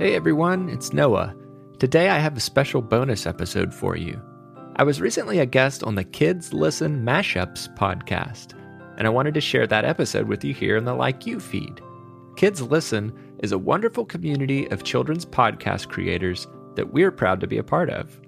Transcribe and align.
Hey 0.00 0.14
everyone, 0.14 0.70
it's 0.70 0.94
Noah. 0.94 1.36
Today 1.78 2.08
I 2.08 2.18
have 2.20 2.34
a 2.34 2.40
special 2.40 2.80
bonus 2.80 3.26
episode 3.26 3.74
for 3.74 3.98
you. 3.98 4.18
I 4.76 4.82
was 4.82 4.98
recently 4.98 5.40
a 5.40 5.44
guest 5.44 5.84
on 5.84 5.94
the 5.94 6.04
Kids 6.04 6.54
Listen 6.54 7.04
Mashups 7.04 7.76
podcast, 7.76 8.54
and 8.96 9.06
I 9.06 9.10
wanted 9.10 9.34
to 9.34 9.42
share 9.42 9.66
that 9.66 9.84
episode 9.84 10.26
with 10.26 10.42
you 10.42 10.54
here 10.54 10.78
in 10.78 10.86
the 10.86 10.94
Like 10.94 11.26
You 11.26 11.38
feed. 11.38 11.82
Kids 12.36 12.62
Listen 12.62 13.12
is 13.42 13.52
a 13.52 13.58
wonderful 13.58 14.06
community 14.06 14.66
of 14.70 14.84
children's 14.84 15.26
podcast 15.26 15.88
creators 15.88 16.46
that 16.76 16.94
we're 16.94 17.12
proud 17.12 17.38
to 17.40 17.46
be 17.46 17.58
a 17.58 17.62
part 17.62 17.90
of. 17.90 18.18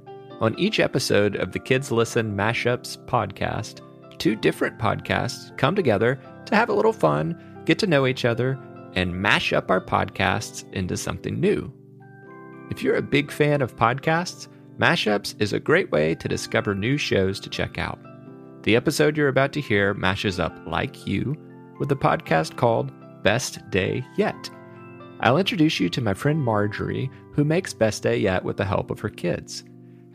On 0.43 0.55
each 0.59 0.79
episode 0.79 1.37
of 1.37 1.53
the 1.53 1.59
Kids 1.59 1.91
Listen 1.91 2.37
Mashups 2.37 3.03
podcast, 3.07 3.81
two 4.19 4.37
different 4.37 4.79
podcasts 4.79 5.57
come 5.57 5.75
together 5.75 6.21
to 6.45 6.55
have 6.55 6.69
a 6.69 6.75
little 6.75 6.93
fun, 6.93 7.63
get 7.65 7.79
to 7.79 7.87
know 7.87 8.07
each 8.07 8.27
other, 8.27 8.59
and 8.95 9.15
mash 9.15 9.53
up 9.53 9.71
our 9.71 9.81
podcasts 9.81 10.71
into 10.73 10.97
something 10.97 11.41
new. 11.41 11.73
If 12.71 12.83
you're 12.83 12.97
a 12.97 13.03
big 13.03 13.31
fan 13.31 13.63
of 13.63 13.77
podcasts, 13.77 14.49
Mashups 14.79 15.35
is 15.41 15.53
a 15.53 15.61
great 15.61 15.91
way 15.91 16.15
to 16.15 16.29
discover 16.29 16.75
new 16.75 16.97
shows 16.97 17.39
to 17.41 17.51
check 17.51 17.79
out. 17.79 17.99
The 18.63 18.77
episode 18.77 19.17
you're 19.17 19.29
about 19.29 19.53
to 19.53 19.61
hear 19.61 19.95
mashes 19.95 20.41
up 20.41 20.57
Like 20.67 21.07
You 21.07 21.37
with 21.79 21.91
a 21.93 21.97
podcast 21.97 22.57
called 22.57 22.93
Best 23.23 23.59
Day 23.71 24.05
Yet. 24.17 24.51
I'll 25.21 25.39
introduce 25.39 25.79
you 25.79 25.89
to 25.91 26.01
my 26.01 26.15
friend 26.15 26.41
Marjorie, 26.41 27.11
who 27.33 27.45
makes 27.45 27.73
Best 27.73 28.03
Day 28.03 28.17
Yet 28.17 28.45
with 28.45 28.57
the 28.57 28.65
help 28.65 28.91
of 28.91 29.01
her 29.01 29.09
kids. 29.09 29.65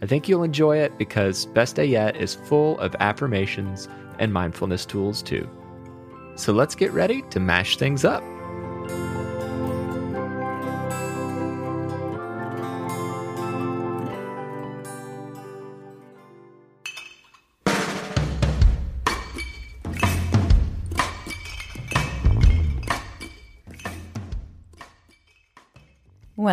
I 0.01 0.05
think 0.05 0.27
you'll 0.27 0.43
enjoy 0.43 0.77
it 0.77 0.97
because 0.97 1.45
Best 1.47 1.75
Day 1.75 1.85
Yet 1.85 2.15
is 2.17 2.35
full 2.35 2.77
of 2.79 2.95
affirmations 2.99 3.87
and 4.19 4.33
mindfulness 4.33 4.85
tools 4.85 5.21
too. 5.21 5.49
So 6.35 6.53
let's 6.53 6.75
get 6.75 6.91
ready 6.91 7.23
to 7.29 7.39
mash 7.39 7.77
things 7.77 8.05
up. 8.05 8.23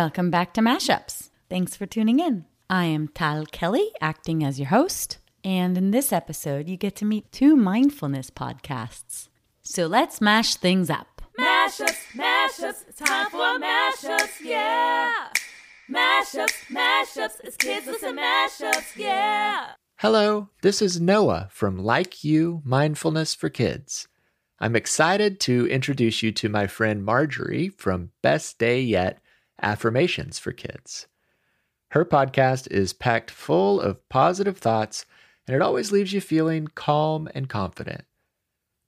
Welcome 0.05 0.29
back 0.29 0.53
to 0.53 0.61
Mashups. 0.61 1.31
Thanks 1.49 1.75
for 1.75 1.87
tuning 1.87 2.19
in. 2.19 2.45
I 2.69 2.85
am 2.85 3.07
Tal 3.07 3.47
Kelly, 3.47 3.89
acting 3.99 4.43
as 4.43 4.59
your 4.59 4.69
host, 4.69 5.17
and 5.43 5.75
in 5.79 5.89
this 5.89 6.13
episode, 6.13 6.69
you 6.69 6.77
get 6.77 6.95
to 6.97 7.05
meet 7.05 7.31
two 7.31 7.55
mindfulness 7.55 8.29
podcasts. 8.29 9.29
So 9.63 9.87
let's 9.87 10.21
mash 10.21 10.57
things 10.57 10.91
up. 10.91 11.23
Mashups, 11.39 11.97
mashups, 12.13 12.87
it's 12.87 12.99
time 12.99 13.31
for 13.31 13.59
mashups, 13.59 14.41
yeah. 14.43 15.29
Mashups, 15.89 16.53
mashups, 16.69 17.41
it's 17.43 17.57
kids 17.57 17.87
listen 17.87 18.15
mashups, 18.15 18.95
yeah. 18.95 19.69
Hello, 19.97 20.49
this 20.61 20.83
is 20.83 21.01
Noah 21.01 21.49
from 21.51 21.79
Like 21.79 22.23
You 22.23 22.61
Mindfulness 22.63 23.33
for 23.33 23.49
Kids. 23.49 24.07
I'm 24.59 24.75
excited 24.75 25.39
to 25.41 25.67
introduce 25.67 26.21
you 26.21 26.31
to 26.33 26.47
my 26.47 26.67
friend 26.67 27.03
Marjorie 27.03 27.69
from 27.69 28.11
Best 28.21 28.59
Day 28.59 28.81
Yet 28.81 29.17
Affirmations 29.61 30.39
for 30.39 30.51
Kids. 30.51 31.07
Her 31.89 32.03
podcast 32.05 32.69
is 32.71 32.93
packed 32.93 33.31
full 33.31 33.79
of 33.79 34.07
positive 34.09 34.57
thoughts, 34.57 35.05
and 35.47 35.55
it 35.55 35.61
always 35.61 35.91
leaves 35.91 36.13
you 36.13 36.21
feeling 36.21 36.67
calm 36.75 37.29
and 37.33 37.47
confident. 37.47 38.05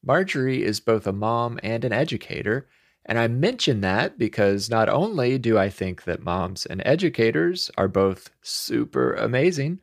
Marjorie 0.03 0.63
is 0.63 0.79
both 0.79 1.07
a 1.07 1.13
mom 1.13 1.59
and 1.63 1.85
an 1.85 1.93
educator, 1.93 2.67
and 3.05 3.17
I 3.17 3.27
mention 3.27 3.81
that 3.81 4.17
because 4.17 4.69
not 4.69 4.89
only 4.89 5.37
do 5.37 5.57
I 5.57 5.69
think 5.69 6.03
that 6.03 6.23
moms 6.23 6.65
and 6.65 6.81
educators 6.85 7.71
are 7.77 7.87
both 7.87 8.31
super 8.41 9.13
amazing, 9.13 9.79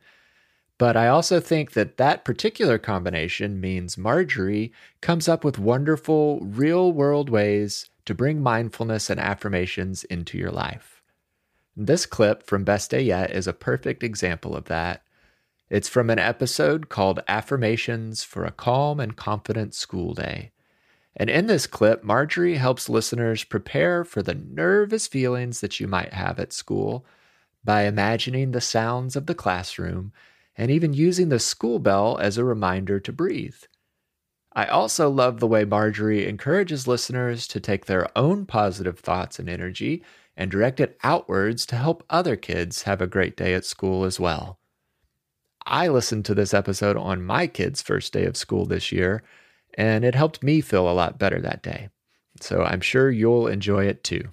but 0.77 0.97
I 0.97 1.07
also 1.07 1.39
think 1.39 1.71
that 1.71 1.97
that 1.97 2.25
particular 2.25 2.77
combination 2.77 3.59
means 3.61 3.97
Marjorie 3.97 4.73
comes 5.01 5.27
up 5.27 5.43
with 5.43 5.57
wonderful, 5.57 6.41
real 6.41 6.91
world 6.91 7.29
ways 7.29 7.89
to 8.05 8.13
bring 8.13 8.41
mindfulness 8.41 9.09
and 9.09 9.19
affirmations 9.19 10.03
into 10.05 10.37
your 10.37 10.51
life. 10.51 11.01
This 11.75 12.05
clip 12.05 12.43
from 12.43 12.63
Best 12.63 12.91
Day 12.91 13.01
Yet 13.01 13.31
is 13.31 13.47
a 13.47 13.53
perfect 13.53 14.03
example 14.03 14.55
of 14.55 14.65
that. 14.65 15.03
It's 15.69 15.89
from 15.89 16.09
an 16.09 16.19
episode 16.19 16.89
called 16.89 17.23
Affirmations 17.27 18.23
for 18.23 18.45
a 18.45 18.51
Calm 18.51 18.99
and 18.99 19.15
Confident 19.15 19.73
School 19.73 20.13
Day. 20.13 20.51
And 21.17 21.29
in 21.29 21.47
this 21.47 21.65
clip, 21.65 22.03
Marjorie 22.03 22.55
helps 22.55 22.89
listeners 22.89 23.43
prepare 23.43 24.03
for 24.03 24.21
the 24.21 24.35
nervous 24.35 25.07
feelings 25.07 25.61
that 25.61 25.79
you 25.79 25.87
might 25.87 26.13
have 26.13 26.39
at 26.39 26.53
school 26.53 27.05
by 27.63 27.83
imagining 27.83 28.51
the 28.51 28.61
sounds 28.61 29.15
of 29.15 29.25
the 29.25 29.35
classroom 29.35 30.13
and 30.55 30.69
even 30.69 30.93
using 30.93 31.29
the 31.29 31.39
school 31.39 31.79
bell 31.79 32.17
as 32.19 32.37
a 32.37 32.45
reminder 32.45 32.99
to 32.99 33.11
breathe. 33.11 33.57
I 34.55 34.65
also 34.67 35.09
love 35.09 35.39
the 35.39 35.47
way 35.47 35.65
Marjorie 35.65 36.27
encourages 36.27 36.87
listeners 36.87 37.45
to 37.47 37.59
take 37.59 37.85
their 37.85 38.07
own 38.17 38.45
positive 38.45 38.99
thoughts 38.99 39.37
and 39.37 39.49
energy 39.49 40.01
and 40.37 40.49
direct 40.49 40.79
it 40.79 40.97
outwards 41.03 41.65
to 41.65 41.75
help 41.75 42.03
other 42.09 42.37
kids 42.37 42.83
have 42.83 43.01
a 43.01 43.07
great 43.07 43.35
day 43.35 43.53
at 43.53 43.65
school 43.65 44.05
as 44.05 44.17
well. 44.17 44.59
I 45.65 45.89
listened 45.89 46.23
to 46.25 46.35
this 46.35 46.53
episode 46.53 46.95
on 46.95 47.25
my 47.25 47.47
kid's 47.47 47.81
first 47.81 48.13
day 48.13 48.25
of 48.25 48.37
school 48.37 48.65
this 48.65 48.91
year, 48.91 49.23
and 49.73 50.05
it 50.05 50.15
helped 50.15 50.43
me 50.43 50.61
feel 50.61 50.89
a 50.89 50.93
lot 50.93 51.19
better 51.19 51.41
that 51.41 51.63
day. 51.63 51.89
So 52.39 52.63
I'm 52.63 52.81
sure 52.81 53.09
you'll 53.11 53.47
enjoy 53.47 53.85
it 53.85 54.03
too. 54.03 54.29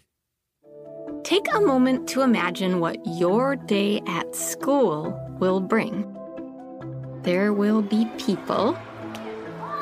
Take 1.25 1.53
a 1.55 1.61
moment 1.61 2.09
to 2.11 2.23
imagine 2.23 2.81
what 2.81 2.99
your 3.07 3.57
day 3.57 4.03
at 4.07 4.35
school 4.37 5.19
will 5.41 5.61
bring. 5.61 6.17
There 7.23 7.53
will 7.53 7.81
be 7.81 8.07
people 8.19 8.77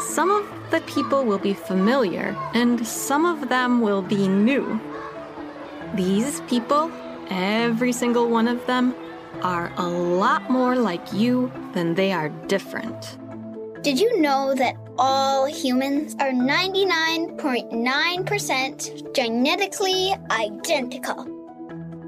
some 0.01 0.31
of 0.31 0.47
the 0.71 0.81
people 0.83 1.25
will 1.25 1.39
be 1.39 1.55
familiar, 1.55 2.37
and 2.55 2.87
some 2.87 3.27
of 3.27 3.49
them 3.49 3.81
will 3.81 4.03
be 4.03 4.29
new. 4.29 4.81
These 5.95 6.41
people, 6.43 6.93
every 7.29 7.91
single 7.93 8.29
one 8.29 8.47
of 8.49 8.65
them, 8.67 8.95
are 9.43 9.73
a 9.77 9.89
lot 9.89 10.51
more 10.51 10.75
like 10.77 11.13
you 11.13 11.51
than 11.73 11.95
they 11.95 12.13
are 12.13 12.29
different. 12.49 13.17
Did 13.83 13.99
you 13.99 14.21
know 14.21 14.55
that 14.55 14.77
all 14.99 15.47
humans 15.47 16.15
are 16.21 16.33
99.9% 16.33 19.15
genetically 19.15 20.15
identical? 20.31 21.27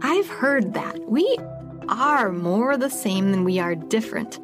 I've 0.02 0.28
heard 0.28 0.74
that. 0.74 0.98
We 1.08 1.38
are 1.88 2.30
more 2.32 2.76
the 2.76 2.90
same 2.90 3.32
than 3.32 3.44
we 3.44 3.58
are 3.58 3.74
different 3.74 4.38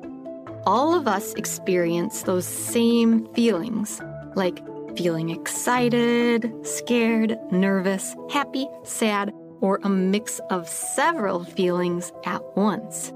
all 0.68 0.94
of 0.94 1.08
us 1.08 1.32
experience 1.32 2.24
those 2.24 2.46
same 2.46 3.26
feelings, 3.32 4.02
like 4.34 4.60
feeling 4.98 5.30
excited, 5.30 6.52
scared, 6.62 7.38
nervous, 7.50 8.14
happy, 8.30 8.68
sad, 8.84 9.32
or 9.62 9.80
a 9.82 9.88
mix 9.88 10.40
of 10.50 10.68
several 10.68 11.42
feelings 11.42 12.12
at 12.26 12.42
once. 12.54 13.14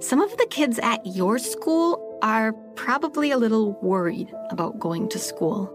Some 0.00 0.20
of 0.20 0.36
the 0.36 0.48
kids 0.50 0.80
at 0.80 1.06
your 1.06 1.38
school 1.38 2.18
are 2.22 2.52
probably 2.74 3.30
a 3.30 3.38
little 3.38 3.78
worried 3.82 4.34
about 4.50 4.80
going 4.80 5.08
to 5.10 5.18
school. 5.20 5.72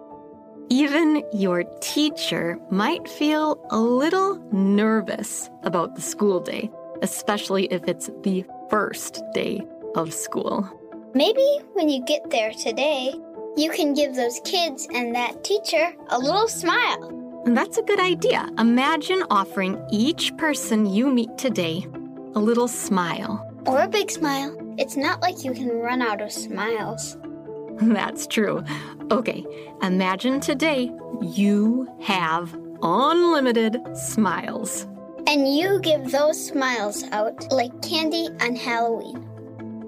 Even 0.69 1.23
your 1.31 1.63
teacher 1.79 2.59
might 2.69 3.07
feel 3.07 3.65
a 3.69 3.79
little 3.79 4.35
nervous 4.51 5.49
about 5.63 5.95
the 5.95 6.01
school 6.01 6.41
day, 6.41 6.69
especially 7.01 7.67
if 7.67 7.87
it's 7.87 8.09
the 8.23 8.43
first 8.69 9.23
day 9.33 9.65
of 9.95 10.13
school. 10.13 10.69
Maybe 11.15 11.47
when 11.71 11.87
you 11.87 12.03
get 12.03 12.29
there 12.29 12.51
today, 12.51 13.13
you 13.55 13.71
can 13.71 13.93
give 13.93 14.15
those 14.15 14.41
kids 14.43 14.85
and 14.93 15.15
that 15.15 15.45
teacher 15.45 15.93
a 16.09 16.19
little 16.19 16.49
smile. 16.49 17.41
That's 17.45 17.77
a 17.77 17.83
good 17.83 18.01
idea. 18.01 18.49
Imagine 18.59 19.23
offering 19.29 19.81
each 19.89 20.35
person 20.35 20.85
you 20.85 21.09
meet 21.09 21.37
today 21.37 21.87
a 22.35 22.39
little 22.39 22.67
smile. 22.67 23.49
Or 23.65 23.83
a 23.83 23.87
big 23.87 24.11
smile. 24.11 24.57
It's 24.77 24.97
not 24.97 25.21
like 25.21 25.45
you 25.45 25.53
can 25.53 25.69
run 25.69 26.01
out 26.01 26.21
of 26.21 26.33
smiles. 26.33 27.15
That's 27.81 28.27
true. 28.27 28.61
Okay, 29.09 29.45
imagine 29.81 30.41
today 30.41 30.91
you 31.21 31.87
have 32.01 32.53
unlimited 32.83 33.77
smiles. 33.95 34.85
And 35.27 35.55
you 35.55 35.79
give 35.79 36.11
those 36.11 36.47
smiles 36.47 37.05
out 37.13 37.49
like 37.53 37.81
candy 37.81 38.27
on 38.41 38.57
Halloween. 38.57 39.25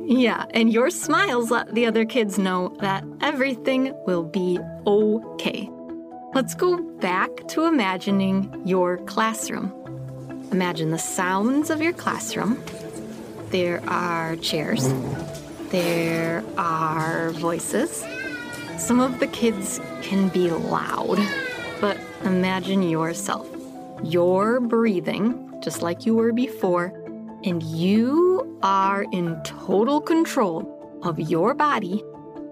Yeah, 0.10 0.46
and 0.52 0.72
your 0.72 0.90
smiles 0.90 1.52
let 1.52 1.76
the 1.76 1.86
other 1.86 2.06
kids 2.06 2.38
know 2.38 2.74
that 2.80 3.04
everything 3.20 3.94
will 4.06 4.24
be 4.24 4.58
okay. 4.86 5.70
Let's 6.34 6.56
go 6.56 6.78
back 6.78 7.30
to 7.50 7.66
imagining 7.66 8.62
your 8.66 9.00
classroom. 9.00 9.74
Imagine 10.54 10.92
the 10.92 10.98
sounds 10.98 11.70
of 11.70 11.82
your 11.82 11.92
classroom. 11.92 12.64
There 13.50 13.84
are 13.90 14.38
chairs. 14.38 14.88
There 15.72 16.42
are 16.58 17.32
voices. 17.32 18.06
Some 18.78 19.02
of 19.02 19.20
the 19.20 19.28
kids 19.28 19.82
can 20.04 20.30
be 20.30 20.50
loud, 20.50 21.20
but 21.82 21.98
imagine 22.24 22.82
yourself. 22.82 23.46
You're 24.06 24.62
breathing 24.62 25.60
just 25.62 25.82
like 25.82 26.06
you 26.06 26.16
were 26.16 26.32
before, 26.32 26.94
and 27.44 27.62
you 27.62 28.27
are 28.64 29.06
in 29.12 29.42
total 29.44 30.02
control 30.02 31.00
of 31.04 31.20
your 31.20 31.54
body 31.54 32.04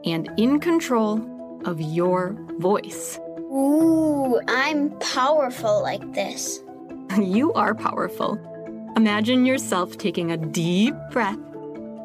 and 0.06 0.30
in 0.38 0.60
control 0.60 1.22
of 1.66 1.82
your 1.82 2.36
voice. 2.60 3.20
Ooh, 3.40 4.40
I'm 4.48 4.92
powerful 5.00 5.82
like 5.82 6.14
this. 6.14 6.62
You 7.18 7.54
are 7.54 7.76
powerful. 7.76 8.38
Imagine 8.98 9.46
yourself 9.46 9.98
taking 9.98 10.32
a 10.32 10.38
deep 10.38 10.96
breath 11.12 11.38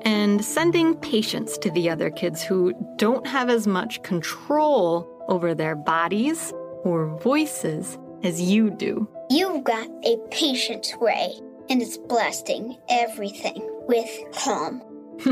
and 0.02 0.44
sending 0.44 0.94
patience 0.96 1.56
to 1.58 1.70
the 1.70 1.88
other 1.88 2.10
kids 2.10 2.42
who 2.42 2.74
don't 2.96 3.26
have 3.26 3.48
as 3.48 3.66
much 3.66 4.02
control 4.02 5.08
over 5.28 5.54
their 5.54 5.74
bodies 5.74 6.52
or 6.84 7.16
voices 7.18 7.98
as 8.22 8.40
you 8.40 8.70
do. 8.70 9.08
You've 9.30 9.64
got 9.64 9.88
a 10.04 10.16
patience 10.30 10.92
ray, 11.00 11.32
and 11.68 11.80
it's 11.80 11.96
blasting 11.96 12.76
everything 12.88 13.69
with 13.90 14.08
calm. 14.32 14.80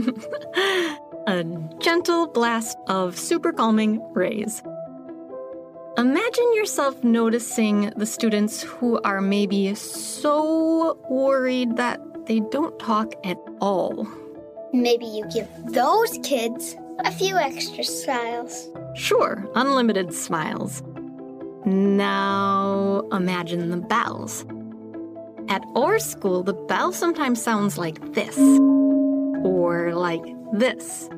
a 1.28 1.44
gentle 1.78 2.26
blast 2.26 2.76
of 2.88 3.16
super 3.16 3.52
calming 3.52 4.02
rays. 4.12 4.62
Imagine 5.96 6.54
yourself 6.54 7.04
noticing 7.04 7.92
the 7.96 8.04
students 8.04 8.62
who 8.62 9.00
are 9.02 9.20
maybe 9.20 9.74
so 9.76 10.98
worried 11.08 11.76
that 11.76 12.00
they 12.26 12.40
don't 12.50 12.76
talk 12.80 13.14
at 13.24 13.38
all. 13.60 14.08
Maybe 14.72 15.06
you 15.06 15.24
give 15.32 15.48
those 15.66 16.18
kids 16.24 16.74
a 17.04 17.12
few 17.12 17.36
extra 17.36 17.84
smiles. 17.84 18.68
Sure, 18.96 19.48
unlimited 19.54 20.12
smiles. 20.12 20.82
Now 21.64 23.06
imagine 23.12 23.70
the 23.70 23.76
bells. 23.76 24.44
At 25.48 25.64
our 25.74 25.98
school, 25.98 26.42
the 26.42 26.52
bell 26.52 26.92
sometimes 26.92 27.42
sounds 27.42 27.78
like 27.78 28.12
this 28.12 28.36
or 28.38 29.94
like 29.94 30.24
this. 30.52 31.08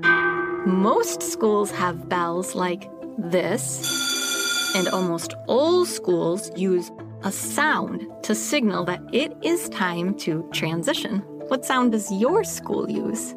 Most 0.67 1.23
schools 1.23 1.71
have 1.73 2.09
bells 2.09 2.55
like 2.55 2.89
this 3.19 4.75
and 4.77 4.89
almost 4.89 5.35
all 5.49 5.85
schools 5.85 6.51
use 6.57 6.93
a 7.25 7.33
sound 7.33 8.07
to 8.23 8.35
signal 8.35 8.85
that 8.85 9.03
it 9.13 9.37
is 9.43 9.69
time 9.69 10.15
to 10.19 10.49
transition. 10.53 11.19
What 11.49 11.65
sound 11.65 11.93
does 11.93 12.11
your 12.13 12.45
school 12.45 12.89
use? 12.89 13.35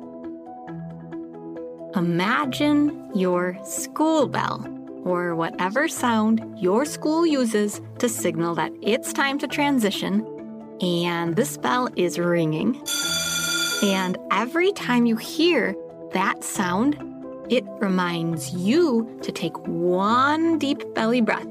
Imagine 1.95 3.09
your 3.15 3.57
school 3.63 4.27
bell, 4.27 4.67
or 5.03 5.35
whatever 5.35 5.87
sound 5.87 6.41
your 6.57 6.85
school 6.85 7.25
uses 7.25 7.81
to 7.99 8.07
signal 8.07 8.55
that 8.55 8.71
it's 8.81 9.11
time 9.11 9.37
to 9.39 9.47
transition, 9.47 10.25
and 10.81 11.35
this 11.35 11.57
bell 11.57 11.89
is 11.95 12.17
ringing. 12.19 12.81
And 13.83 14.17
every 14.31 14.71
time 14.71 15.05
you 15.05 15.15
hear 15.15 15.75
that 16.13 16.43
sound, 16.43 16.97
it 17.49 17.63
reminds 17.79 18.53
you 18.53 19.19
to 19.21 19.31
take 19.31 19.57
one 19.67 20.57
deep 20.57 20.81
belly 20.93 21.21
breath. 21.21 21.47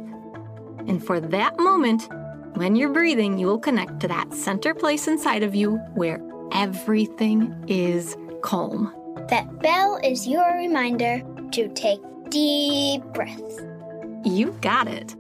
And 0.87 1.05
for 1.05 1.21
that 1.21 1.59
moment, 1.59 2.09
when 2.55 2.77
you're 2.77 2.93
breathing, 2.93 3.39
you 3.39 3.47
will 3.47 3.59
connect 3.59 4.01
to 4.01 4.09
that 4.09 4.33
center 4.33 4.75
place 4.75 5.09
inside 5.09 5.43
of 5.43 5.55
you 5.55 5.77
where 5.95 6.21
everything 6.53 7.55
is 7.69 8.17
calm. 8.43 8.93
That 9.29 9.61
bell 9.61 9.99
is 10.03 10.27
your 10.27 10.57
reminder 10.57 11.23
to 11.53 11.69
take 11.75 12.01
deep 12.31 13.03
breaths. 13.15 13.61
You 14.25 14.57
got 14.61 14.89
it. 14.89 15.15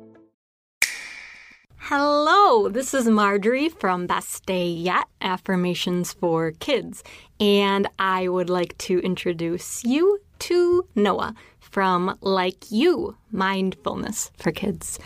Hello, 1.94 2.70
this 2.70 2.94
is 2.94 3.06
Marjorie 3.06 3.68
from 3.68 4.06
Best 4.06 4.46
Day 4.46 4.66
Yet 4.66 5.04
Affirmations 5.20 6.10
for 6.14 6.52
Kids, 6.52 7.04
and 7.38 7.86
I 7.98 8.28
would 8.28 8.48
like 8.48 8.78
to 8.78 8.98
introduce 9.00 9.84
you 9.84 10.18
to 10.38 10.88
Noah 10.94 11.34
from 11.60 12.16
Like 12.22 12.70
You 12.70 13.18
Mindfulness 13.30 14.30
for 14.38 14.52
Kids. 14.52 14.98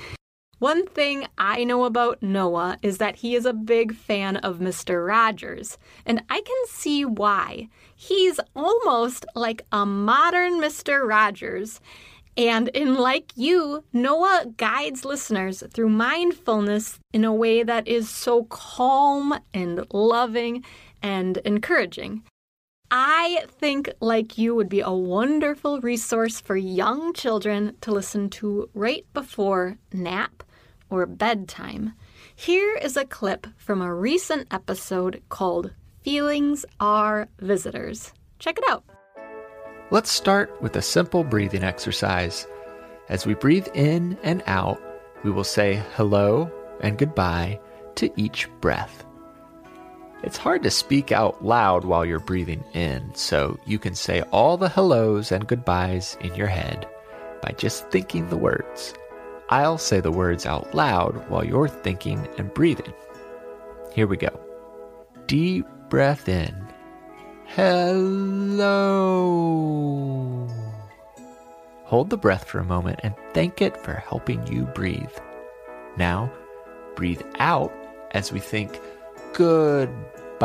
One 0.60 0.86
thing 0.86 1.26
I 1.36 1.64
know 1.64 1.86
about 1.86 2.22
Noah 2.22 2.78
is 2.82 2.98
that 2.98 3.16
he 3.16 3.34
is 3.34 3.46
a 3.46 3.52
big 3.52 3.92
fan 3.92 4.36
of 4.36 4.58
Mr. 4.58 5.04
Rogers, 5.04 5.78
and 6.06 6.22
I 6.30 6.40
can 6.40 6.66
see 6.68 7.04
why. 7.04 7.68
He's 7.96 8.38
almost 8.54 9.26
like 9.34 9.62
a 9.72 9.84
modern 9.84 10.60
Mr. 10.60 11.04
Rogers. 11.04 11.80
And 12.36 12.68
in 12.68 12.96
Like 12.96 13.32
You, 13.34 13.82
Noah 13.92 14.46
guides 14.56 15.04
listeners 15.04 15.62
through 15.72 15.88
mindfulness 15.88 16.98
in 17.12 17.24
a 17.24 17.32
way 17.32 17.62
that 17.62 17.88
is 17.88 18.10
so 18.10 18.44
calm 18.44 19.38
and 19.54 19.86
loving 19.90 20.62
and 21.02 21.38
encouraging. 21.38 22.22
I 22.90 23.44
think 23.48 23.90
Like 24.00 24.36
You 24.36 24.54
would 24.54 24.68
be 24.68 24.80
a 24.80 24.92
wonderful 24.92 25.80
resource 25.80 26.40
for 26.40 26.56
young 26.56 27.14
children 27.14 27.74
to 27.80 27.90
listen 27.90 28.28
to 28.30 28.68
right 28.74 29.06
before 29.14 29.78
nap 29.92 30.42
or 30.90 31.06
bedtime. 31.06 31.94
Here 32.34 32.76
is 32.76 32.96
a 32.96 33.06
clip 33.06 33.46
from 33.56 33.80
a 33.80 33.94
recent 33.94 34.46
episode 34.52 35.22
called 35.30 35.72
Feelings 36.02 36.66
Are 36.78 37.28
Visitors. 37.40 38.12
Check 38.38 38.58
it 38.58 38.64
out. 38.68 38.84
Let's 39.92 40.10
start 40.10 40.60
with 40.60 40.74
a 40.74 40.82
simple 40.82 41.22
breathing 41.22 41.62
exercise. 41.62 42.44
As 43.08 43.24
we 43.24 43.34
breathe 43.34 43.68
in 43.72 44.18
and 44.24 44.42
out, 44.48 44.82
we 45.22 45.30
will 45.30 45.44
say 45.44 45.80
hello 45.94 46.50
and 46.80 46.98
goodbye 46.98 47.60
to 47.94 48.10
each 48.20 48.48
breath. 48.60 49.04
It's 50.24 50.36
hard 50.36 50.64
to 50.64 50.72
speak 50.72 51.12
out 51.12 51.44
loud 51.44 51.84
while 51.84 52.04
you're 52.04 52.18
breathing 52.18 52.64
in, 52.72 53.14
so 53.14 53.60
you 53.64 53.78
can 53.78 53.94
say 53.94 54.22
all 54.32 54.56
the 54.56 54.68
hellos 54.68 55.30
and 55.30 55.46
goodbyes 55.46 56.16
in 56.20 56.34
your 56.34 56.48
head 56.48 56.88
by 57.40 57.52
just 57.52 57.88
thinking 57.90 58.28
the 58.28 58.36
words. 58.36 58.92
I'll 59.50 59.78
say 59.78 60.00
the 60.00 60.10
words 60.10 60.46
out 60.46 60.74
loud 60.74 61.30
while 61.30 61.44
you're 61.44 61.68
thinking 61.68 62.26
and 62.38 62.52
breathing. 62.52 62.92
Here 63.92 64.08
we 64.08 64.16
go. 64.16 64.36
Deep 65.28 65.64
breath 65.88 66.28
in. 66.28 66.66
Hello. 67.48 68.76
Hold 71.84 72.10
the 72.10 72.16
breath 72.16 72.44
for 72.44 72.58
a 72.58 72.64
moment 72.64 73.00
and 73.02 73.14
thank 73.32 73.62
it 73.62 73.76
for 73.76 73.94
helping 73.94 74.46
you 74.48 74.64
breathe. 74.66 75.16
Now, 75.96 76.30
breathe 76.96 77.22
out 77.38 77.72
as 78.10 78.32
we 78.32 78.40
think 78.40 78.80
goodbye. 79.32 80.42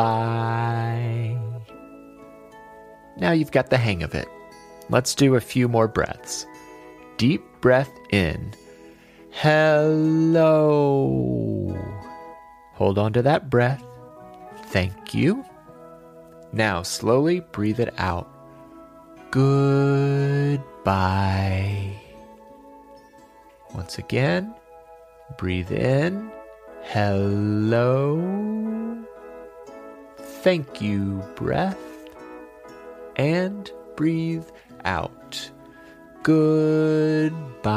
Now 3.18 3.32
you've 3.32 3.52
got 3.52 3.70
the 3.70 3.78
hang 3.78 4.04
of 4.04 4.14
it. 4.16 4.28
Let's 4.90 5.16
do 5.16 5.36
a 5.36 5.42
few 5.42 5.68
more 5.68 5.88
breaths. 5.88 6.46
Deep 7.18 7.44
breath 7.62 7.92
in. 8.12 8.54
Hello. 9.32 10.48
Hold 12.74 12.98
on 12.98 13.14
to 13.14 13.22
that 13.22 13.50
breath. 13.50 13.84
Thank 14.68 15.14
you. 15.14 15.44
Now 16.54 16.84
slowly 16.84 17.40
breathe 17.40 17.80
it 17.80 17.94
out. 17.98 18.28
Goodbye. 19.32 20.62
Once 23.74 23.98
again, 23.98 24.54
breathe 25.38 25.72
in. 25.72 26.30
Hello. 26.84 28.20
Thank 30.18 30.82
you, 30.82 31.24
breath. 31.36 31.78
And 33.16 33.72
breathe 33.96 34.50
out. 34.84 35.50
Goodbye. 36.24 37.72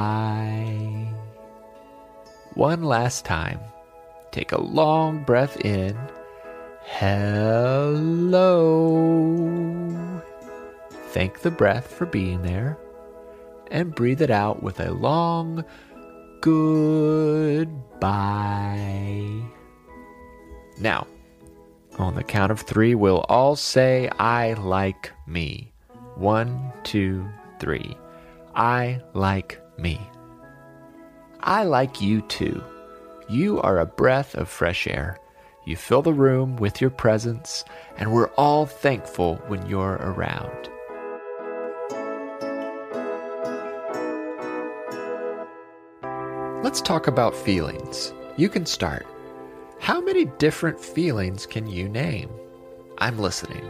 One 2.54 2.82
last 2.82 3.24
time. 3.24 3.60
Take 4.32 4.50
a 4.52 4.60
long 4.60 5.22
breath 5.22 5.60
in. 5.64 5.96
Hello. 6.86 8.44
Thank 11.08 11.40
the 11.40 11.50
breath 11.50 11.90
for 11.92 12.06
being 12.06 12.42
there. 12.42 12.78
And 13.70 13.94
breathe 13.94 14.20
it 14.20 14.30
out 14.30 14.62
with 14.62 14.80
a 14.80 14.92
long 14.92 15.64
goodbye. 16.40 17.72
Now, 20.78 21.06
on 21.98 22.14
the 22.14 22.22
count 22.22 22.52
of 22.52 22.60
three, 22.60 22.94
we'll 22.94 23.24
all 23.28 23.56
say, 23.56 24.10
I 24.18 24.52
like 24.54 25.10
me. 25.26 25.72
One, 26.16 26.72
two, 26.82 27.26
three. 27.58 27.96
I 28.54 29.00
like 29.14 29.58
me. 29.78 30.00
I 31.40 31.64
like 31.64 32.00
you 32.00 32.20
too. 32.22 32.62
You 33.28 33.60
are 33.62 33.78
a 33.78 33.86
breath 33.86 34.34
of 34.34 34.48
fresh 34.48 34.86
air. 34.86 35.18
You 35.66 35.76
fill 35.76 36.02
the 36.02 36.12
room 36.12 36.56
with 36.56 36.82
your 36.82 36.90
presence, 36.90 37.64
and 37.96 38.12
we're 38.12 38.28
all 38.36 38.66
thankful 38.66 39.36
when 39.46 39.66
you're 39.66 39.94
around. 39.94 40.68
Let's 46.62 46.82
talk 46.82 47.06
about 47.06 47.34
feelings. 47.34 48.12
You 48.36 48.50
can 48.50 48.66
start. 48.66 49.06
How 49.80 50.02
many 50.02 50.26
different 50.38 50.78
feelings 50.78 51.46
can 51.46 51.66
you 51.66 51.88
name? 51.88 52.28
I'm 52.98 53.18
listening. 53.18 53.64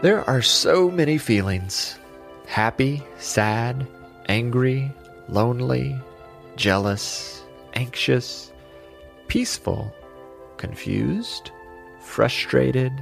There 0.00 0.24
are 0.26 0.42
so 0.42 0.90
many 0.90 1.18
feelings 1.18 1.98
happy, 2.46 3.02
sad, 3.18 3.86
angry, 4.28 4.90
lonely, 5.28 5.98
jealous, 6.56 7.42
anxious, 7.74 8.52
peaceful, 9.28 9.92
confused, 10.56 11.50
frustrated, 12.00 12.92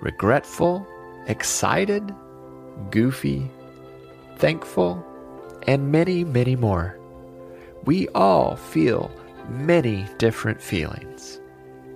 regretful, 0.00 0.86
excited, 1.26 2.14
goofy, 2.90 3.50
thankful, 4.36 5.04
and 5.66 5.92
many, 5.92 6.24
many 6.24 6.56
more. 6.56 6.98
We 7.84 8.08
all 8.08 8.56
feel 8.56 9.10
many 9.48 10.06
different 10.18 10.60
feelings. 10.60 11.40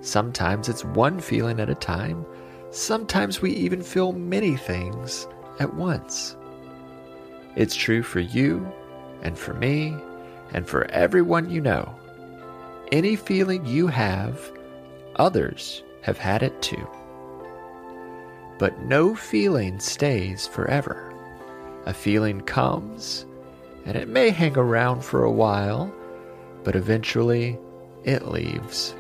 Sometimes 0.01 0.69
it's 0.69 0.85
one 0.85 1.21
feeling 1.21 1.61
at 1.61 1.71
a 1.71 1.75
time. 1.75 2.25
Sometimes 2.71 3.43
we 3.43 3.51
even 3.53 3.83
feel 3.83 4.13
many 4.13 4.57
things 4.57 5.27
at 5.59 5.75
once. 5.75 6.36
It's 7.57 7.75
true 7.75 8.03
for 8.03 8.21
you 8.21 8.71
and 9.23 9.37
for 9.37 9.55
me 9.55 9.97
and 10.53 10.69
for 10.69 10.85
everyone 10.91 11.51
you 11.51 11.63
know. 11.63 11.95
Any 12.93 13.17
feeling 13.17 13.65
you 13.65 13.87
have, 13.87 14.39
others 15.17 15.83
have 16.03 16.19
had 16.19 16.43
it 16.43 16.61
too. 16.63 16.87
But 18.59 18.79
no 18.83 19.15
feeling 19.15 19.81
stays 19.81 20.47
forever. 20.47 21.13
A 21.87 21.95
feeling 21.95 22.43
comes, 22.43 23.27
and 23.87 23.97
it 23.97 24.09
may 24.09 24.31
hang 24.31 24.57
around 24.57 25.03
for 25.03 25.25
a 25.25 25.31
while, 25.31 25.93
but 26.63 26.77
eventually 26.77 27.59
it 28.05 28.29
leaves. 28.29 28.95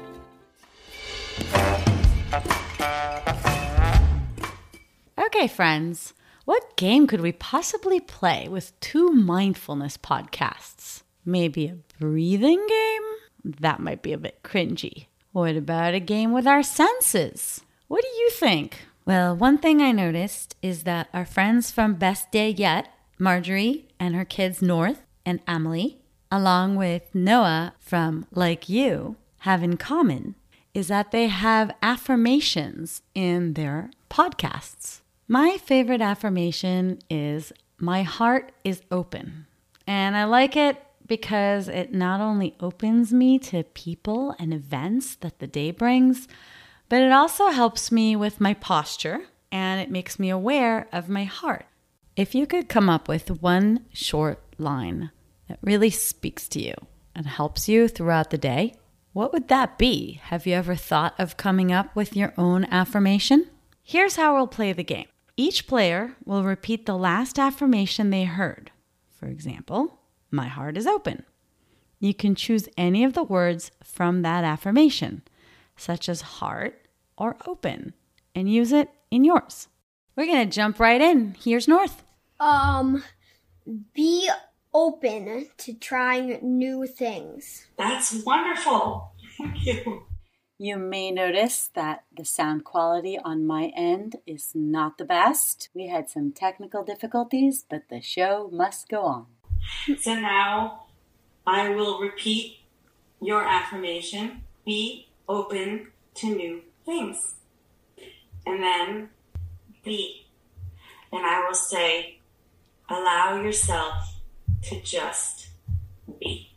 Okay, 5.18 5.48
friends, 5.48 6.14
what 6.46 6.76
game 6.76 7.08
could 7.08 7.20
we 7.20 7.32
possibly 7.32 7.98
play 7.98 8.46
with 8.48 8.78
two 8.78 9.10
mindfulness 9.10 9.96
podcasts? 9.96 11.02
Maybe 11.24 11.66
a 11.66 11.78
breathing 11.98 12.64
game? 12.68 13.02
That 13.44 13.80
might 13.80 14.00
be 14.00 14.12
a 14.12 14.18
bit 14.18 14.44
cringy. 14.44 15.06
What 15.32 15.56
about 15.56 15.94
a 15.94 16.00
game 16.00 16.32
with 16.32 16.46
our 16.46 16.62
senses? 16.62 17.62
What 17.88 18.02
do 18.02 18.08
you 18.08 18.30
think? 18.30 18.86
Well, 19.04 19.34
one 19.34 19.58
thing 19.58 19.82
I 19.82 19.90
noticed 19.90 20.54
is 20.62 20.84
that 20.84 21.08
our 21.12 21.26
friends 21.26 21.72
from 21.72 21.94
Best 21.94 22.30
Day 22.30 22.50
Yet, 22.50 22.88
Marjorie 23.18 23.88
and 23.98 24.14
her 24.14 24.24
kids 24.24 24.62
North 24.62 25.02
and 25.24 25.40
Amelie, 25.48 25.98
along 26.30 26.76
with 26.76 27.12
Noah 27.12 27.74
from 27.80 28.24
Like 28.30 28.68
You, 28.68 29.16
have 29.38 29.64
in 29.64 29.76
common 29.76 30.36
is 30.74 30.86
that 30.88 31.10
they 31.10 31.26
have 31.26 31.74
affirmations 31.82 33.02
in 33.16 33.54
their 33.54 33.90
podcasts. 34.08 35.00
My 35.28 35.58
favorite 35.58 36.00
affirmation 36.00 37.00
is 37.10 37.52
My 37.78 38.04
heart 38.04 38.52
is 38.62 38.82
open. 38.92 39.46
And 39.84 40.16
I 40.16 40.22
like 40.22 40.56
it 40.56 40.80
because 41.04 41.66
it 41.66 41.92
not 41.92 42.20
only 42.20 42.54
opens 42.60 43.12
me 43.12 43.40
to 43.40 43.64
people 43.64 44.36
and 44.38 44.54
events 44.54 45.16
that 45.16 45.40
the 45.40 45.48
day 45.48 45.72
brings, 45.72 46.28
but 46.88 47.02
it 47.02 47.10
also 47.10 47.48
helps 47.48 47.90
me 47.90 48.14
with 48.14 48.40
my 48.40 48.54
posture 48.54 49.22
and 49.50 49.80
it 49.80 49.90
makes 49.90 50.20
me 50.20 50.30
aware 50.30 50.86
of 50.92 51.08
my 51.08 51.24
heart. 51.24 51.66
If 52.14 52.32
you 52.32 52.46
could 52.46 52.68
come 52.68 52.88
up 52.88 53.08
with 53.08 53.42
one 53.42 53.84
short 53.92 54.40
line 54.58 55.10
that 55.48 55.58
really 55.60 55.90
speaks 55.90 56.48
to 56.50 56.62
you 56.62 56.74
and 57.16 57.26
helps 57.26 57.68
you 57.68 57.88
throughout 57.88 58.30
the 58.30 58.38
day, 58.38 58.76
what 59.12 59.32
would 59.32 59.48
that 59.48 59.76
be? 59.76 60.20
Have 60.24 60.46
you 60.46 60.54
ever 60.54 60.76
thought 60.76 61.14
of 61.18 61.36
coming 61.36 61.72
up 61.72 61.96
with 61.96 62.14
your 62.14 62.32
own 62.38 62.64
affirmation? 62.66 63.50
Here's 63.82 64.14
how 64.14 64.36
we'll 64.36 64.46
play 64.46 64.72
the 64.72 64.84
game 64.84 65.06
each 65.36 65.66
player 65.66 66.16
will 66.24 66.44
repeat 66.44 66.86
the 66.86 66.96
last 66.96 67.38
affirmation 67.38 68.10
they 68.10 68.24
heard. 68.24 68.70
For 69.14 69.26
example, 69.26 70.00
my 70.30 70.48
heart 70.48 70.76
is 70.76 70.86
open. 70.86 71.24
You 72.00 72.14
can 72.14 72.34
choose 72.34 72.68
any 72.76 73.04
of 73.04 73.14
the 73.14 73.22
words 73.22 73.70
from 73.82 74.22
that 74.22 74.44
affirmation, 74.44 75.22
such 75.76 76.08
as 76.08 76.20
heart 76.20 76.86
or 77.16 77.36
open, 77.46 77.94
and 78.34 78.50
use 78.50 78.72
it 78.72 78.90
in 79.10 79.24
yours. 79.24 79.68
We're 80.14 80.26
going 80.26 80.48
to 80.48 80.54
jump 80.54 80.80
right 80.80 81.00
in. 81.00 81.36
Here's 81.42 81.68
North. 81.68 82.02
Um, 82.40 83.02
be 83.94 84.30
open 84.72 85.48
to 85.58 85.72
trying 85.74 86.38
new 86.42 86.86
things. 86.86 87.66
That's 87.78 88.24
wonderful. 88.24 89.12
Thank 89.38 89.66
you. 89.66 90.06
You 90.58 90.78
may 90.78 91.10
notice 91.10 91.70
that 91.74 92.04
the 92.16 92.24
sound 92.24 92.64
quality 92.64 93.18
on 93.18 93.46
my 93.46 93.72
end 93.76 94.16
is 94.26 94.52
not 94.54 94.96
the 94.96 95.04
best. 95.04 95.68
We 95.74 95.88
had 95.88 96.08
some 96.08 96.32
technical 96.32 96.82
difficulties, 96.82 97.64
but 97.68 97.82
the 97.90 98.00
show 98.00 98.48
must 98.50 98.88
go 98.88 99.02
on. 99.02 99.26
So 100.00 100.14
now 100.14 100.86
I 101.46 101.68
will 101.68 102.00
repeat 102.00 102.60
your 103.20 103.42
affirmation 103.42 104.44
be 104.64 105.08
open 105.28 105.92
to 106.14 106.26
new 106.26 106.62
things. 106.84 107.34
And 108.46 108.62
then 108.62 109.10
be. 109.84 110.26
And 111.12 111.24
I 111.24 111.46
will 111.46 111.54
say, 111.54 112.20
allow 112.88 113.40
yourself 113.40 113.94
to 114.64 114.80
just 114.80 115.48
be. 116.18 116.52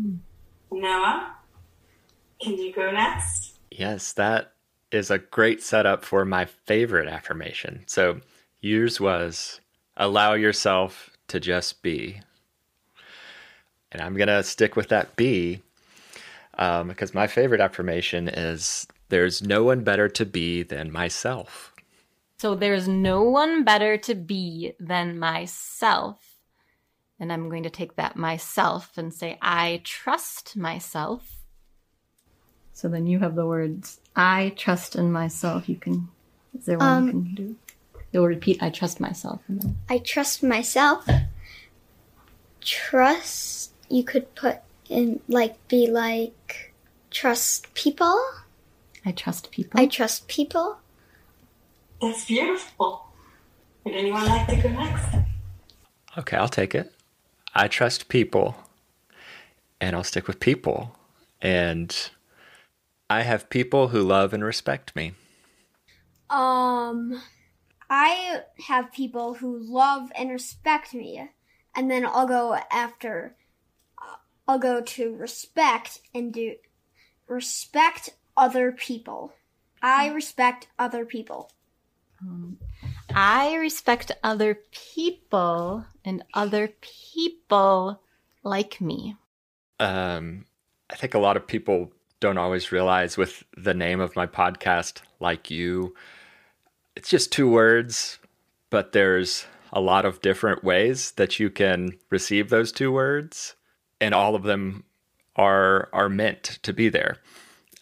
Hmm. 0.00 0.16
Noah, 0.70 1.34
can 2.40 2.56
you 2.56 2.72
go 2.72 2.90
next? 2.90 3.58
Yes, 3.70 4.12
that 4.14 4.52
is 4.90 5.10
a 5.10 5.18
great 5.18 5.62
setup 5.62 6.04
for 6.04 6.24
my 6.24 6.44
favorite 6.44 7.08
affirmation. 7.08 7.84
So, 7.86 8.20
yours 8.60 9.00
was 9.00 9.60
allow 9.96 10.34
yourself 10.34 11.10
to 11.28 11.40
just 11.40 11.82
be. 11.82 12.20
And 13.92 14.02
I'm 14.02 14.16
going 14.16 14.28
to 14.28 14.42
stick 14.42 14.76
with 14.76 14.88
that 14.88 15.16
be 15.16 15.62
um, 16.58 16.88
because 16.88 17.14
my 17.14 17.26
favorite 17.26 17.60
affirmation 17.60 18.28
is 18.28 18.86
there's 19.08 19.42
no 19.42 19.64
one 19.64 19.84
better 19.84 20.08
to 20.08 20.26
be 20.26 20.62
than 20.62 20.90
myself. 20.90 21.72
So 22.38 22.54
there's 22.54 22.86
no 22.86 23.22
one 23.22 23.64
better 23.64 23.96
to 23.98 24.14
be 24.14 24.74
than 24.78 25.18
myself. 25.18 26.38
And 27.18 27.32
I'm 27.32 27.48
going 27.48 27.62
to 27.62 27.70
take 27.70 27.96
that 27.96 28.16
myself 28.16 28.98
and 28.98 29.12
say, 29.12 29.38
I 29.40 29.80
trust 29.84 30.56
myself. 30.56 31.35
So 32.76 32.88
then 32.88 33.06
you 33.06 33.20
have 33.20 33.34
the 33.36 33.46
words, 33.46 34.00
I 34.14 34.52
trust 34.54 34.96
in 34.96 35.10
myself. 35.10 35.66
You 35.66 35.76
can, 35.76 36.08
is 36.58 36.66
there 36.66 36.76
one 36.76 37.04
you 37.04 37.10
Um, 37.10 37.24
can 37.24 37.34
do? 37.34 37.56
You'll 38.12 38.26
repeat, 38.26 38.62
I 38.62 38.68
trust 38.68 39.00
myself. 39.00 39.40
And 39.48 39.62
then, 39.62 39.78
I 39.88 39.96
trust 39.96 40.42
myself. 40.42 41.08
Trust, 42.60 43.72
you 43.88 44.04
could 44.04 44.34
put 44.34 44.58
in, 44.90 45.20
like, 45.26 45.56
be 45.68 45.86
like, 45.86 46.74
trust 47.10 47.72
people. 47.72 48.14
I 49.06 49.12
trust 49.12 49.50
people. 49.50 49.80
I 49.80 49.86
trust 49.86 50.28
people. 50.28 50.76
That's 52.02 52.26
beautiful. 52.26 53.06
Would 53.84 53.94
anyone 53.94 54.26
like 54.26 54.48
to 54.48 54.56
go 54.56 54.68
next? 54.68 55.16
Okay, 56.18 56.36
I'll 56.36 56.50
take 56.50 56.74
it. 56.74 56.92
I 57.54 57.68
trust 57.68 58.08
people 58.08 58.54
and 59.80 59.96
I'll 59.96 60.04
stick 60.04 60.26
with 60.26 60.40
people. 60.40 60.94
And 61.40 62.10
I 63.08 63.22
have 63.22 63.48
people 63.50 63.88
who 63.88 64.00
love 64.02 64.32
and 64.32 64.42
respect 64.42 64.96
me. 64.96 65.14
Um, 66.28 67.22
I 67.88 68.40
have 68.66 68.92
people 68.92 69.34
who 69.34 69.58
love 69.58 70.10
and 70.18 70.30
respect 70.30 70.92
me, 70.92 71.30
and 71.74 71.90
then 71.90 72.04
I'll 72.04 72.26
go 72.26 72.58
after. 72.70 73.36
uh, 74.00 74.16
I'll 74.48 74.58
go 74.58 74.80
to 74.80 75.14
respect 75.14 76.00
and 76.14 76.32
do 76.32 76.56
respect 77.28 78.10
other 78.36 78.72
people. 78.72 79.32
I 79.82 80.08
respect 80.08 80.68
other 80.78 81.04
people. 81.04 81.50
Um, 82.20 82.58
I 83.14 83.54
respect 83.54 84.10
other 84.24 84.58
people 84.72 85.84
and 86.04 86.24
other 86.34 86.72
people 86.80 88.00
like 88.42 88.80
me. 88.80 89.16
Um, 89.78 90.46
I 90.90 90.96
think 90.96 91.14
a 91.14 91.18
lot 91.18 91.36
of 91.36 91.46
people 91.46 91.92
don't 92.20 92.38
always 92.38 92.72
realize 92.72 93.16
with 93.16 93.44
the 93.56 93.74
name 93.74 94.00
of 94.00 94.16
my 94.16 94.26
podcast, 94.26 95.00
like 95.20 95.50
you, 95.50 95.94
it's 96.94 97.08
just 97.08 97.32
two 97.32 97.50
words, 97.50 98.18
but 98.70 98.92
there's 98.92 99.46
a 99.72 99.80
lot 99.80 100.04
of 100.04 100.22
different 100.22 100.64
ways 100.64 101.12
that 101.12 101.38
you 101.38 101.50
can 101.50 101.90
receive 102.10 102.48
those 102.48 102.72
two 102.72 102.90
words, 102.90 103.54
and 104.00 104.14
all 104.14 104.34
of 104.34 104.44
them 104.44 104.84
are 105.36 105.88
are 105.92 106.08
meant 106.08 106.58
to 106.62 106.72
be 106.72 106.88
there. 106.88 107.18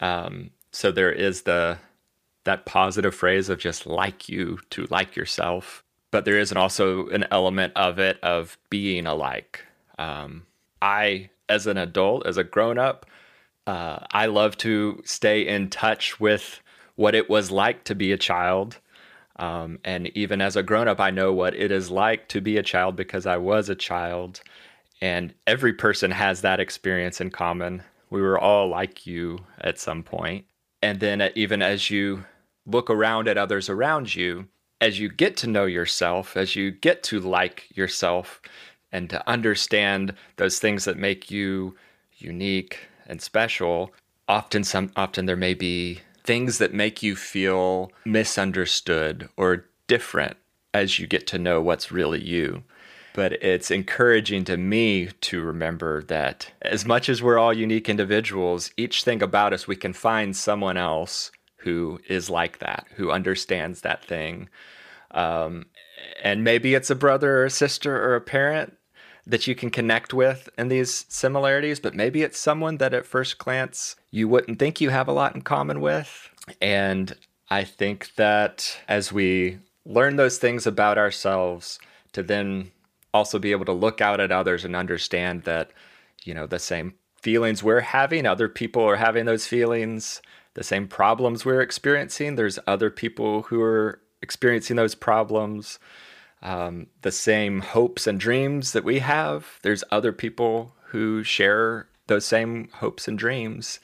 Um, 0.01 0.51
so 0.73 0.91
there 0.91 1.13
is 1.13 1.43
the 1.43 1.79
that 2.45 2.67
positive 2.67 3.15
phrase 3.15 3.49
of 3.49 3.59
just 3.59 3.87
like 3.87 4.29
you 4.29 4.59
to 4.71 4.87
like 4.91 5.17
yourself, 5.17 5.85
but 6.11 6.25
there 6.25 6.39
is 6.39 6.51
an 6.51 6.57
also 6.57 7.09
an 7.09 7.27
element 7.31 7.73
of 7.77 7.99
it 7.99 8.19
of 8.23 8.59
being 8.71 9.07
alike. 9.07 9.65
Um, 9.99 10.47
I, 10.83 11.31
as 11.49 11.67
an 11.67 11.79
adult, 11.79 12.27
as 12.27 12.37
a 12.37 12.45
grown 12.45 12.79
up, 12.79 13.07
uh, 13.67 13.99
I 14.11 14.27
love 14.27 14.57
to 14.59 15.03
stay 15.05 15.47
in 15.47 15.71
touch 15.71 16.21
with 16.21 16.61
what 16.97 17.15
it 17.15 17.29
was 17.29 17.51
like 17.51 17.85
to 17.85 17.95
be 17.95 18.13
a 18.13 18.19
child. 18.19 18.79
Um, 19.37 19.79
and 19.85 20.09
even 20.17 20.41
as 20.41 20.55
a 20.57 20.63
grown 20.63 20.87
up, 20.87 21.01
I 21.01 21.11
know 21.11 21.33
what 21.33 21.55
it 21.55 21.73
is 21.73 21.91
like 21.91 22.29
to 22.29 22.41
be 22.41 22.57
a 22.57 22.63
child 22.63 22.95
because 22.95 23.27
I 23.27 23.37
was 23.37 23.69
a 23.69 23.75
child. 23.75 24.41
And 25.01 25.35
every 25.47 25.73
person 25.73 26.11
has 26.11 26.43
that 26.43 26.61
experience 26.61 27.21
in 27.21 27.31
common. 27.31 27.83
We 28.11 28.21
were 28.23 28.39
all 28.39 28.69
like 28.69 29.07
you 29.07 29.41
at 29.61 29.79
some 29.79 30.03
point. 30.03 30.45
And 30.83 31.01
then, 31.01 31.21
uh, 31.21 31.31
even 31.35 31.63
as 31.63 31.91
you 31.91 32.25
look 32.67 32.91
around 32.91 33.27
at 33.27 33.39
others 33.39 33.69
around 33.69 34.15
you, 34.15 34.47
as 34.81 35.01
you 35.01 35.09
get 35.09 35.37
to 35.39 35.47
know 35.47 35.65
yourself, 35.65 36.37
as 36.37 36.55
you 36.55 36.71
get 36.71 37.03
to 37.05 37.21
like 37.21 37.67
yourself, 37.77 38.41
and 38.93 39.11
to 39.11 39.29
understand 39.29 40.15
those 40.37 40.61
things 40.61 40.85
that 40.85 40.97
make 40.97 41.31
you 41.31 41.75
unique 42.19 42.79
and 43.07 43.21
special, 43.21 43.93
often 44.29 44.65
some 44.65 44.91
often 44.97 45.27
there 45.27 45.37
may 45.37 45.55
be 45.55 46.01
things 46.23 46.59
that 46.59 46.73
make 46.73 47.03
you 47.03 47.15
feel 47.15 47.93
misunderstood 48.05 49.29
or 49.37 49.67
different 49.87 50.37
as 50.73 50.99
you 50.99 51.07
get 51.07 51.27
to 51.29 51.39
know 51.39 51.61
what's 51.61 51.93
really 51.93 52.23
you. 52.23 52.65
But 53.13 53.35
it's 53.35 53.71
encouraging 53.71 54.45
to 54.47 54.57
me 54.57 55.11
to 55.21 55.41
remember 55.41 56.03
that 56.05 56.51
as 56.63 56.85
much 56.85 57.09
as 57.09 57.23
we're 57.23 57.39
all 57.39 57.53
unique 57.53 57.89
individuals, 57.89 58.73
each 58.77 59.05
thing 59.05 59.23
about 59.23 59.53
us, 59.53 59.69
we 59.69 59.77
can 59.77 59.93
find 59.93 60.37
someone 60.37 60.77
else 60.77 61.31
who 61.59 62.01
is 62.09 62.29
like 62.29 62.59
that, 62.59 62.87
who 62.97 63.13
understands 63.13 63.83
that 63.83 64.05
thing. 64.05 64.49
Um, 65.13 65.67
and 66.23 66.43
maybe 66.43 66.75
it's 66.75 66.91
a 66.91 66.97
brother 66.97 67.39
or 67.39 67.45
a 67.45 67.51
sister 67.51 67.97
or 67.97 68.17
a 68.17 68.21
parent 68.21 68.77
that 69.27 69.47
you 69.47 69.55
can 69.55 69.71
connect 69.71 70.13
with 70.13 70.49
in 70.59 70.69
these 70.69 71.07
similarities, 71.09 71.81
but 71.81 71.95
maybe 71.95 72.23
it's 72.23 72.39
someone 72.39 72.77
that 72.77 72.95
at 72.95 73.07
first 73.07 73.39
glance 73.39 73.97
you 74.11 74.29
wouldn't 74.29 74.59
think 74.59 74.81
you 74.81 74.91
have 74.91 75.09
a 75.09 75.13
lot 75.13 75.35
in 75.35 75.43
common 75.43 75.81
with. 75.81 76.31
And 76.61 77.17
I 77.51 77.65
think 77.65 78.15
that 78.17 78.79
as 78.87 79.13
we 79.13 79.59
learn 79.87 80.17
those 80.17 80.39
things 80.39 80.67
about 80.67 80.99
ourselves, 80.99 81.79
to 82.13 82.23
then 82.23 82.71
also 83.13 83.39
be 83.39 83.53
able 83.53 83.65
to 83.65 83.73
look 83.73 84.01
out 84.01 84.21
at 84.21 84.33
others 84.33 84.65
and 84.65 84.77
understand 84.77 85.43
that, 85.45 85.71
you 86.23 86.35
know, 86.35 86.47
the 86.47 86.59
same 86.59 86.95
feelings 87.23 87.63
we're 87.63 87.81
having, 87.81 88.27
other 88.27 88.49
people 88.49 88.83
are 88.83 88.97
having 88.97 89.25
those 89.25 89.47
feelings, 89.47 90.21
the 90.55 90.65
same 90.65 90.87
problems 90.87 91.45
we're 91.45 91.61
experiencing, 91.61 92.37
there's 92.37 92.59
other 92.67 92.91
people 92.91 93.43
who 93.43 93.63
are 93.63 94.01
experiencing 94.21 94.77
those 94.77 94.95
problems 94.95 95.79
um, 96.45 96.87
the 97.03 97.11
same 97.13 97.61
hopes 97.61 98.07
and 98.07 98.21
dreams 98.21 98.73
that 98.73 98.85
we 98.85 99.01
have. 99.01 99.59
There's 99.63 99.83
other 99.91 100.13
people 100.13 100.75
who 100.89 101.25
share 101.25 101.89
those 102.07 102.25
same 102.25 102.69
hopes 102.75 103.09
and 103.09 103.19
dreams. 103.19 103.81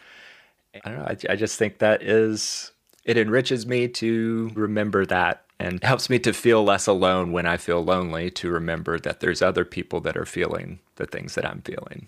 I 0.85 0.89
don't 0.91 0.99
know. 0.99 1.05
I, 1.07 1.33
I 1.33 1.37
just 1.37 1.59
think 1.59 1.79
that 1.79 2.03
is, 2.03 2.71
it 3.05 3.17
enriches 3.19 3.67
me 3.67 3.89
to 3.89 4.51
remember 4.55 5.05
that 5.07 5.43
and 5.59 5.83
helps 5.83 6.09
me 6.09 6.19
to 6.21 6.33
feel 6.33 6.63
less 6.63 6.87
alone 6.87 7.33
when 7.33 7.47
I 7.47 7.57
feel 7.57 7.83
lonely 7.85 8.31
to 8.33 8.51
remember 8.51 8.99
that 9.01 9.21
there's 9.21 9.43
other 9.43 9.65
people 9.65 10.01
that 10.03 10.17
are 10.17 10.25
feeling 10.27 10.79
the 10.97 11.07
things 11.07 11.35
that 11.35 11.45
I'm 11.47 11.63
feeling. 11.63 12.07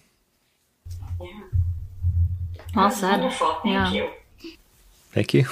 Yeah. 1.20 1.26
Well 2.74 2.88
That's 2.88 3.00
said. 3.00 3.20
Wonderful. 3.20 3.54
Thank 3.62 3.66
Yeah. 3.74 3.90
you. 3.92 4.10
Thank 5.12 5.34
you. 5.34 5.46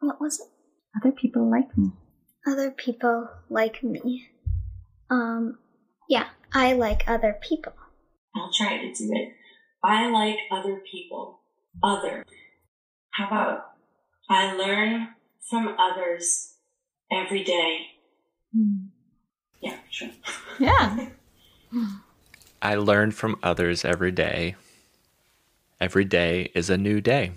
What 0.00 0.20
was 0.20 0.40
it? 0.40 0.46
Other 1.00 1.12
people 1.12 1.48
like 1.48 1.76
me. 1.78 1.92
Other 2.46 2.70
people 2.70 3.28
like 3.48 3.82
me. 3.82 4.28
Um, 5.10 5.58
yeah, 6.08 6.28
I 6.52 6.72
like 6.72 7.04
other 7.06 7.38
people. 7.40 7.74
I'll 8.34 8.50
try 8.52 8.78
to 8.78 8.92
do 8.92 9.10
it. 9.12 9.32
I 9.84 10.10
like 10.10 10.36
other 10.50 10.82
people. 10.90 11.40
Other. 11.82 12.24
How 13.12 13.26
about 13.26 13.72
I 14.28 14.52
learn 14.54 15.08
from 15.48 15.76
others 15.78 16.54
every 17.10 17.44
day? 17.44 17.86
Yeah, 19.60 19.76
sure. 19.90 20.10
Yeah. 20.58 21.08
I 22.62 22.74
learn 22.76 23.12
from 23.12 23.36
others 23.42 23.84
every 23.84 24.12
day. 24.12 24.56
Every 25.80 26.04
day 26.04 26.50
is 26.54 26.70
a 26.70 26.76
new 26.76 27.00
day. 27.00 27.32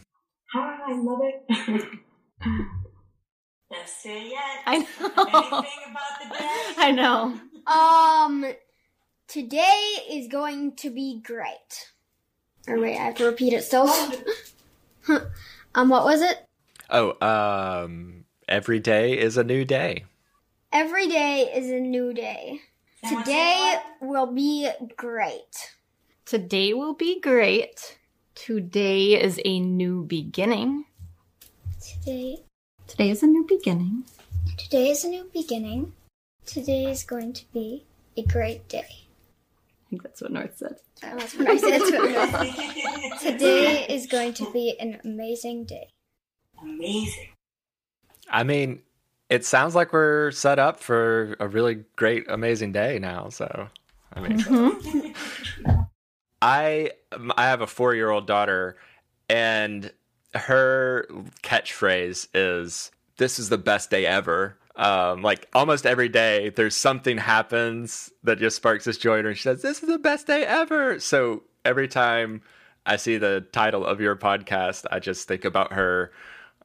Hi, 0.54 0.92
I 0.92 0.94
love 0.94 1.20
it. 1.24 1.84
Best 3.86 4.04
day 4.04 4.30
yet. 4.32 4.64
I 4.66 4.78
know. 4.80 4.86
Anything 5.60 5.92
about 5.92 6.20
the 6.20 6.40
day? 6.40 6.74
I 6.78 6.92
know. 6.92 7.40
Um, 7.72 8.52
today 9.28 9.92
is 10.10 10.28
going 10.28 10.76
to 10.78 10.90
be 10.90 11.22
great. 11.22 11.92
Or 12.68 12.80
wait, 12.80 12.98
I 12.98 13.04
have 13.04 13.16
to 13.18 13.26
repeat 13.26 13.54
it 13.54 13.64
still. 13.64 13.88
um, 15.76 15.90
what 15.90 16.04
was 16.04 16.24
it? 16.24 16.48
Oh, 16.90 17.14
um, 17.22 18.26
every 18.50 18.80
day 18.80 19.20
is 19.20 19.38
a 19.38 19.44
new 19.44 19.64
day. 19.66 20.06
Every 20.74 21.08
day 21.08 21.52
is 21.54 21.70
a 21.70 21.80
new 21.80 22.12
day. 22.12 22.62
Someone 23.04 23.24
Today 23.24 23.76
will 24.02 24.34
be 24.34 24.68
great. 24.98 25.74
Today 26.26 26.74
will 26.74 26.96
be 26.96 27.22
great. 27.22 28.00
Today 28.34 29.22
is 29.22 29.40
a 29.46 29.60
new 29.60 30.06
beginning. 30.06 30.86
Today, 31.80 32.46
Today 32.88 33.10
is 33.10 33.24
a 33.24 33.28
new 33.28 33.46
beginning. 33.48 34.04
today 34.58 34.90
is 34.90 35.04
a 35.04 35.10
new 35.10 35.30
beginning. 35.34 35.94
Today 36.46 36.86
is 36.86 37.04
going 37.04 37.34
to 37.34 37.44
be 37.52 37.84
a 38.16 38.22
great 38.22 38.70
day. 38.70 38.86
I 38.88 39.90
think 39.90 40.04
that's 40.04 40.22
what 40.22 40.32
North 40.32 40.58
said. 40.58 40.76
That's 41.02 41.36
what 41.36 41.50
I 41.50 41.58
said. 41.58 43.20
Today 43.20 43.88
is 43.90 44.06
going 44.06 44.34
to 44.36 44.52
be 44.52 44.80
an 44.80 45.00
amazing 45.04 45.66
day. 45.66 45.90
Amazing. 46.62 47.30
I 48.30 48.44
mean, 48.44 48.82
it 49.30 49.46
sounds 49.46 49.74
like 49.74 49.92
we're 49.92 50.32
set 50.32 50.60
up 50.60 50.80
for 50.80 51.36
a 51.40 51.48
really 51.48 51.84
great, 51.96 52.26
amazing 52.30 52.72
day 52.72 53.00
now. 53.00 53.30
So, 53.30 53.68
I 54.14 54.22
mean, 54.22 54.40
mm-hmm. 54.40 55.82
I 56.42 56.92
I 57.36 57.46
have 57.46 57.62
a 57.62 57.68
four 57.68 57.96
year 57.96 58.12
old 58.12 58.28
daughter, 58.28 58.78
and 59.28 59.92
her 60.36 61.08
catchphrase 61.44 62.28
is 62.34 62.92
"This 63.18 63.40
is 63.40 63.50
the 63.50 63.58
best 63.58 63.90
day 63.90 64.06
ever." 64.06 64.58
Um, 64.76 65.22
like 65.22 65.48
almost 65.54 65.86
every 65.86 66.10
day, 66.10 66.50
there's 66.50 66.76
something 66.76 67.18
happens 67.18 68.12
that 68.24 68.40
just 68.40 68.58
sparks 68.58 68.86
this 68.86 68.98
joy 68.98 69.20
in 69.20 69.26
her. 69.26 69.30
And 69.30 69.38
she 69.38 69.44
says, 69.44 69.62
"This 69.62 69.82
is 69.82 69.90
the 69.90 69.98
best 69.98 70.28
day 70.28 70.46
ever." 70.46 71.00
So 71.00 71.44
every 71.64 71.88
time 71.88 72.42
I 72.86 72.98
see 72.98 73.18
the 73.18 73.46
title 73.52 73.86
of 73.86 74.02
your 74.02 74.16
podcast, 74.16 74.86
I 74.92 75.00
just 75.00 75.28
think 75.28 75.46
about 75.46 75.74
her 75.74 76.12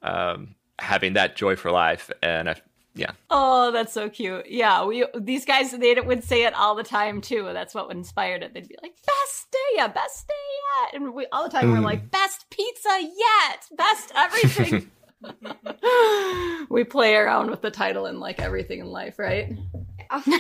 um, 0.03 0.55
having 0.79 1.15
that 1.15 1.37
joy 1.37 1.57
for 1.57 1.71
life, 1.71 2.11
and 2.23 2.51
I, 2.51 2.57
yeah, 2.95 3.13
Oh, 3.31 3.71
that's 3.71 3.93
so 3.93 4.09
cute. 4.09 4.47
Yeah, 4.49 4.85
we 4.85 5.05
these 5.15 5.45
guys 5.45 5.71
they 5.71 5.95
would 5.95 6.25
say 6.25 6.45
it 6.45 6.55
all 6.55 6.75
the 6.75 6.83
time 6.83 7.21
too. 7.21 7.49
That's 7.53 7.75
what 7.75 7.91
inspired 7.91 8.43
it. 8.43 8.53
They'd 8.53 8.69
be 8.69 8.77
like, 8.83 8.95
"Best 9.07 9.51
day, 9.53 9.59
yeah, 9.77 9.89
best 9.89 10.27
day 10.27 10.35
yet," 10.83 11.01
and 11.01 11.15
we 11.15 11.27
all 11.33 11.45
the 11.45 11.51
time 11.51 11.71
we're 11.71 11.81
like, 11.81 12.05
mm. 12.05 12.11
"Best 12.11 12.51
pizza 12.51 13.01
yet, 13.01 13.67
best 13.77 14.13
everything." 14.15 14.91
we 16.71 16.85
play 16.85 17.15
around 17.15 17.51
with 17.51 17.63
the 17.63 17.71
title 17.71 18.07
and 18.07 18.21
like 18.21 18.41
everything 18.41 18.81
in 18.81 18.87
life, 18.87 19.19
right? 19.19 19.57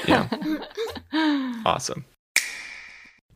Yeah. 0.07 0.29
awesome. 1.65 2.05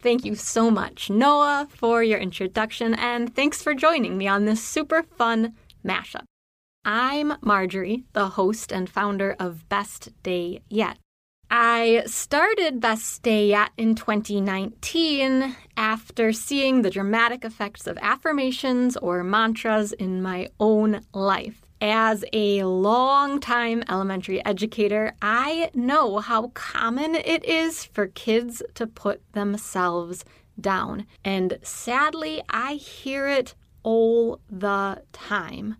Thank 0.00 0.24
you 0.24 0.34
so 0.34 0.70
much, 0.70 1.08
Noah, 1.08 1.66
for 1.70 2.02
your 2.02 2.18
introduction, 2.18 2.94
and 2.94 3.34
thanks 3.34 3.62
for 3.62 3.74
joining 3.74 4.18
me 4.18 4.28
on 4.28 4.44
this 4.44 4.62
super 4.62 5.02
fun 5.02 5.54
mashup. 5.86 6.24
I'm 6.86 7.32
Marjorie, 7.40 8.04
the 8.12 8.28
host 8.28 8.70
and 8.70 8.90
founder 8.90 9.34
of 9.38 9.66
Best 9.70 10.10
Day 10.22 10.60
Yet. 10.68 10.98
I 11.50 12.02
started 12.04 12.78
Best 12.78 13.22
Day 13.22 13.48
Yet 13.48 13.70
in 13.78 13.94
2019 13.94 15.56
after 15.78 16.32
seeing 16.34 16.82
the 16.82 16.90
dramatic 16.90 17.42
effects 17.42 17.86
of 17.86 17.96
affirmations 18.02 18.98
or 18.98 19.24
mantras 19.24 19.92
in 19.92 20.20
my 20.20 20.50
own 20.60 21.00
life. 21.14 21.62
As 21.80 22.22
a 22.34 22.64
long-time 22.64 23.84
elementary 23.88 24.44
educator, 24.44 25.14
I 25.22 25.70
know 25.72 26.18
how 26.18 26.48
common 26.48 27.14
it 27.14 27.46
is 27.46 27.84
for 27.84 28.08
kids 28.08 28.62
to 28.74 28.86
put 28.86 29.22
themselves 29.32 30.22
down. 30.60 31.06
And 31.24 31.58
sadly, 31.62 32.42
I 32.50 32.74
hear 32.74 33.26
it 33.26 33.54
all 33.82 34.40
the 34.50 35.02
time. 35.12 35.76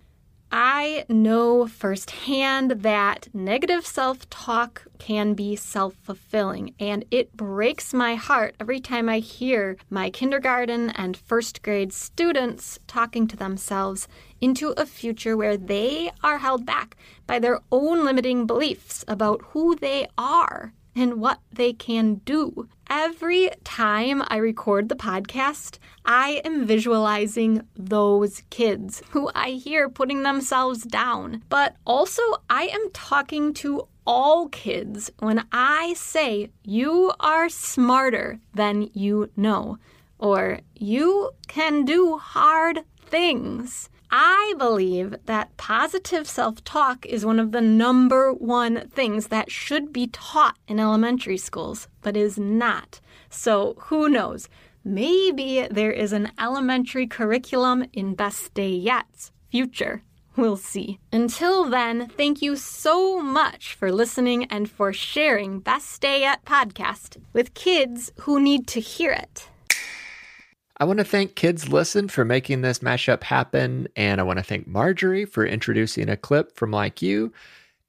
I 0.57 1.05
know 1.09 1.67
firsthand 1.67 2.83
that 2.83 3.27
negative 3.35 3.85
self 3.85 4.31
talk 4.31 4.87
can 5.01 5.35
be 5.35 5.57
self 5.57 5.95
fulfilling, 5.95 6.77
and 6.79 7.05
it 7.11 7.37
breaks 7.37 7.93
my 7.93 8.15
heart 8.15 8.55
every 8.61 8.79
time 8.79 9.09
I 9.09 9.19
hear 9.19 9.77
my 9.91 10.11
kindergarten 10.11 10.91
and 10.91 11.17
first 11.17 11.61
grade 11.65 11.93
students 11.93 12.79
talking 12.87 13.27
to 13.27 13.37
themselves 13.37 14.07
into 14.41 14.69
a 14.77 14.87
future 14.87 15.37
where 15.37 15.57
they 15.57 16.13
are 16.23 16.39
held 16.39 16.65
back 16.65 16.97
by 17.27 17.41
their 17.41 17.59
own 17.73 18.05
limiting 18.05 18.47
beliefs 18.47 19.05
about 19.09 19.43
who 19.49 19.75
they 19.75 20.07
are 20.17 20.73
and 20.95 21.21
what 21.21 21.41
they 21.53 21.73
can 21.73 22.17
do. 22.25 22.69
Every 22.89 23.51
time 23.65 24.23
I 24.29 24.37
record 24.37 24.89
the 24.89 24.95
podcast, 24.95 25.79
I 26.05 26.43
am 26.45 26.67
visualizing 26.67 27.63
those 27.75 28.43
kids 28.51 29.03
who 29.11 29.31
I 29.35 29.51
hear 29.51 29.89
putting 29.89 30.23
themselves 30.23 30.83
down. 30.83 31.43
But 31.49 31.77
also, 31.87 32.23
I 32.49 32.65
am 32.65 32.91
talking 32.93 33.55
to 33.55 33.89
all 34.07 34.49
kids 34.49 35.11
when 35.19 35.45
I 35.51 35.95
say, 35.95 36.51
You 36.63 37.13
are 37.21 37.49
smarter 37.49 38.39
than 38.55 38.91
you 38.93 39.31
know, 39.37 39.79
or 40.19 40.61
You 40.75 41.31
can 41.49 41.85
do 41.85 42.19
hard 42.19 42.85
things. 43.07 43.89
I 44.17 44.55
believe 44.59 45.17
that 45.27 45.57
positive 45.57 46.29
self 46.29 46.63
talk 46.63 47.05
is 47.05 47.27
one 47.27 47.41
of 47.41 47.51
the 47.51 47.61
number 47.61 48.33
one 48.33 48.89
things 48.91 49.27
that 49.27 49.51
should 49.51 49.93
be 49.93 50.07
taught 50.07 50.57
in 50.69 50.79
elementary 50.79 51.37
schools, 51.37 51.89
but 52.01 52.17
is 52.17 52.39
not. 52.39 53.01
So 53.29 53.75
who 53.87 54.09
knows? 54.09 54.49
Maybe 54.85 55.67
there 55.69 55.91
is 55.91 56.13
an 56.13 56.31
elementary 56.39 57.09
curriculum 57.09 57.87
in 57.93 58.15
Best 58.15 58.55
Day 58.55 58.71
Yet's 58.71 59.33
future. 59.51 60.05
We'll 60.37 60.59
see. 60.59 61.01
Until 61.13 61.65
then, 61.65 62.09
thank 62.17 62.41
you 62.41 62.55
so 62.55 63.21
much 63.21 63.75
for 63.75 63.91
listening 63.91 64.45
and 64.45 64.71
for 64.71 64.93
sharing 64.93 65.59
Best 65.59 66.01
Day 66.01 66.21
Yet 66.21 66.45
podcast 66.45 67.17
with 67.33 67.55
kids 67.55 68.13
who 68.21 68.39
need 68.39 68.69
to 68.69 68.79
hear 68.79 69.11
it. 69.11 69.49
I 70.77 70.85
want 70.85 70.99
to 70.99 71.05
thank 71.05 71.37
Kids 71.37 71.69
Listen 71.69 72.09
for 72.09 72.25
making 72.25 72.63
this 72.63 72.81
mashup 72.81 73.23
happen, 73.23 73.87
and 73.95 74.21
I 74.21 74.25
want 74.25 74.41
to 74.41 74.45
thank 74.45 74.67
Marjorie 74.67 75.25
for 75.25 75.47
introducing 75.47 76.09
a 76.09 76.17
clip 76.17 76.57
from 76.57 76.73
Like 76.73 77.01
You. 77.01 77.33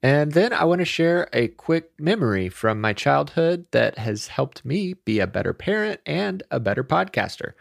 And 0.04 0.32
then 0.32 0.52
I 0.52 0.64
want 0.64 0.80
to 0.80 0.84
share 0.84 1.28
a 1.32 1.48
quick 1.48 1.90
memory 1.98 2.48
from 2.48 2.80
my 2.80 2.92
childhood 2.92 3.66
that 3.72 3.98
has 3.98 4.28
helped 4.28 4.64
me 4.64 4.94
be 4.94 5.18
a 5.18 5.26
better 5.26 5.52
parent 5.52 6.00
and 6.06 6.44
a 6.52 6.60
better 6.60 6.84
podcaster. 6.84 7.54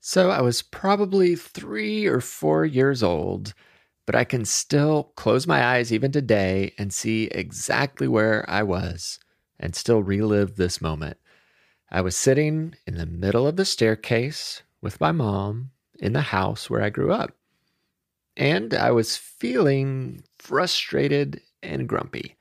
So 0.00 0.30
I 0.30 0.40
was 0.42 0.62
probably 0.62 1.34
three 1.34 2.06
or 2.06 2.20
four 2.20 2.64
years 2.64 3.02
old, 3.02 3.54
but 4.06 4.14
I 4.14 4.22
can 4.22 4.44
still 4.44 5.12
close 5.16 5.44
my 5.44 5.64
eyes 5.64 5.92
even 5.92 6.12
today 6.12 6.72
and 6.78 6.92
see 6.92 7.24
exactly 7.24 8.06
where 8.06 8.48
I 8.48 8.62
was 8.62 9.18
and 9.58 9.74
still 9.74 10.04
relive 10.04 10.54
this 10.54 10.80
moment. 10.80 11.16
I 11.94 12.00
was 12.00 12.16
sitting 12.16 12.74
in 12.86 12.96
the 12.96 13.04
middle 13.04 13.46
of 13.46 13.56
the 13.56 13.66
staircase 13.66 14.62
with 14.80 14.98
my 14.98 15.12
mom 15.12 15.72
in 15.98 16.14
the 16.14 16.22
house 16.22 16.70
where 16.70 16.82
I 16.82 16.88
grew 16.88 17.12
up. 17.12 17.32
And 18.34 18.72
I 18.72 18.90
was 18.92 19.18
feeling 19.18 20.24
frustrated 20.38 21.42
and 21.62 21.86
grumpy. 21.86 22.36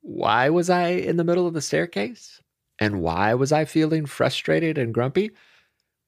Why 0.00 0.48
was 0.48 0.70
I 0.70 0.88
in 0.88 1.18
the 1.18 1.24
middle 1.24 1.46
of 1.46 1.52
the 1.52 1.60
staircase? 1.60 2.40
And 2.78 3.02
why 3.02 3.34
was 3.34 3.52
I 3.52 3.66
feeling 3.66 4.06
frustrated 4.06 4.78
and 4.78 4.94
grumpy? 4.94 5.32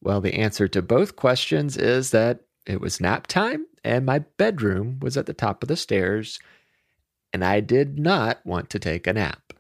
Well, 0.00 0.22
the 0.22 0.34
answer 0.34 0.68
to 0.68 0.80
both 0.80 1.16
questions 1.16 1.76
is 1.76 2.12
that 2.12 2.40
it 2.64 2.80
was 2.80 2.98
nap 2.98 3.26
time 3.26 3.66
and 3.84 4.06
my 4.06 4.20
bedroom 4.20 5.00
was 5.00 5.18
at 5.18 5.26
the 5.26 5.34
top 5.34 5.62
of 5.62 5.68
the 5.68 5.76
stairs, 5.76 6.38
and 7.30 7.44
I 7.44 7.61
did 7.61 7.98
not 7.98 8.44
want 8.46 8.70
to 8.70 8.78
take 8.78 9.06
a 9.06 9.12
nap. 9.12 9.52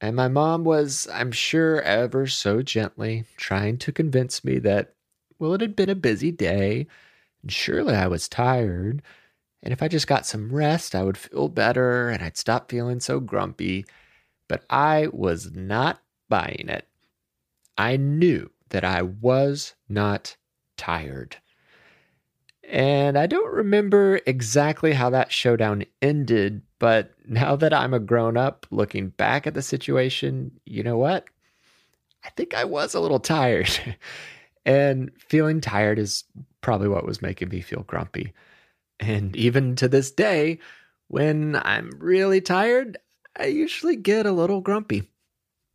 And 0.00 0.16
my 0.16 0.28
mom 0.28 0.64
was, 0.64 1.06
I'm 1.12 1.30
sure, 1.30 1.82
ever 1.82 2.26
so 2.26 2.62
gently 2.62 3.24
trying 3.36 3.76
to 3.78 3.92
convince 3.92 4.44
me 4.44 4.58
that, 4.60 4.94
well, 5.38 5.54
it 5.54 5.60
had 5.60 5.76
been 5.76 5.90
a 5.90 5.94
busy 5.94 6.32
day, 6.32 6.86
and 7.42 7.52
surely 7.52 7.94
I 7.94 8.06
was 8.06 8.28
tired. 8.28 9.02
And 9.62 9.72
if 9.72 9.82
I 9.82 9.88
just 9.88 10.06
got 10.06 10.26
some 10.26 10.50
rest, 10.52 10.94
I 10.94 11.02
would 11.02 11.18
feel 11.18 11.48
better 11.48 12.08
and 12.08 12.22
I'd 12.22 12.38
stop 12.38 12.70
feeling 12.70 13.00
so 13.00 13.20
grumpy. 13.20 13.84
But 14.48 14.64
I 14.70 15.08
was 15.12 15.50
not 15.52 16.00
buying 16.28 16.66
it. 16.68 16.86
I 17.76 17.96
knew 17.96 18.50
that 18.70 18.84
I 18.84 19.02
was 19.02 19.74
not 19.88 20.36
tired. 20.76 21.36
And 22.64 23.18
I 23.18 23.26
don't 23.26 23.52
remember 23.52 24.20
exactly 24.26 24.92
how 24.92 25.10
that 25.10 25.32
showdown 25.32 25.84
ended, 26.00 26.62
but 26.80 27.12
now 27.28 27.54
that 27.54 27.72
I'm 27.72 27.94
a 27.94 28.00
grown 28.00 28.36
up 28.36 28.66
looking 28.72 29.10
back 29.10 29.46
at 29.46 29.54
the 29.54 29.62
situation, 29.62 30.50
you 30.64 30.82
know 30.82 30.98
what? 30.98 31.26
I 32.24 32.30
think 32.30 32.54
I 32.54 32.64
was 32.64 32.94
a 32.94 33.00
little 33.00 33.20
tired. 33.20 33.70
and 34.66 35.12
feeling 35.18 35.60
tired 35.60 36.00
is 36.00 36.24
probably 36.62 36.88
what 36.88 37.06
was 37.06 37.22
making 37.22 37.50
me 37.50 37.60
feel 37.60 37.84
grumpy. 37.84 38.32
And 38.98 39.36
even 39.36 39.76
to 39.76 39.86
this 39.86 40.10
day, 40.10 40.58
when 41.06 41.54
I'm 41.56 41.90
really 41.98 42.40
tired, 42.40 42.98
I 43.38 43.46
usually 43.46 43.96
get 43.96 44.26
a 44.26 44.32
little 44.32 44.60
grumpy. 44.60 45.08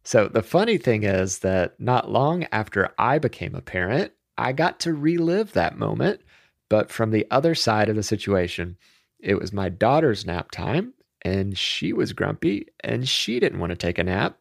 So 0.04 0.28
the 0.28 0.44
funny 0.44 0.78
thing 0.78 1.04
is 1.04 1.40
that 1.40 1.80
not 1.80 2.12
long 2.12 2.46
after 2.52 2.94
I 3.00 3.20
became 3.20 3.56
a 3.56 3.62
parent, 3.62 4.12
I 4.38 4.52
got 4.52 4.82
to 4.82 4.94
relive 4.94 5.54
that 5.54 5.78
moment 5.78 6.22
but 6.70 6.92
from 6.92 7.12
the 7.12 7.28
other 7.32 7.56
side 7.56 7.90
of 7.90 7.96
the 7.96 8.04
situation, 8.04 8.78
it 9.26 9.40
was 9.40 9.52
my 9.52 9.70
daughter's 9.70 10.26
nap 10.26 10.52
time, 10.52 10.94
and 11.24 11.58
she 11.58 11.92
was 11.92 12.14
grumpy 12.14 12.68
and 12.82 13.10
she 13.10 13.40
didn't 13.40 13.60
want 13.60 13.72
to 13.72 13.76
take 13.76 13.98
a 13.98 14.04
nap. 14.04 14.38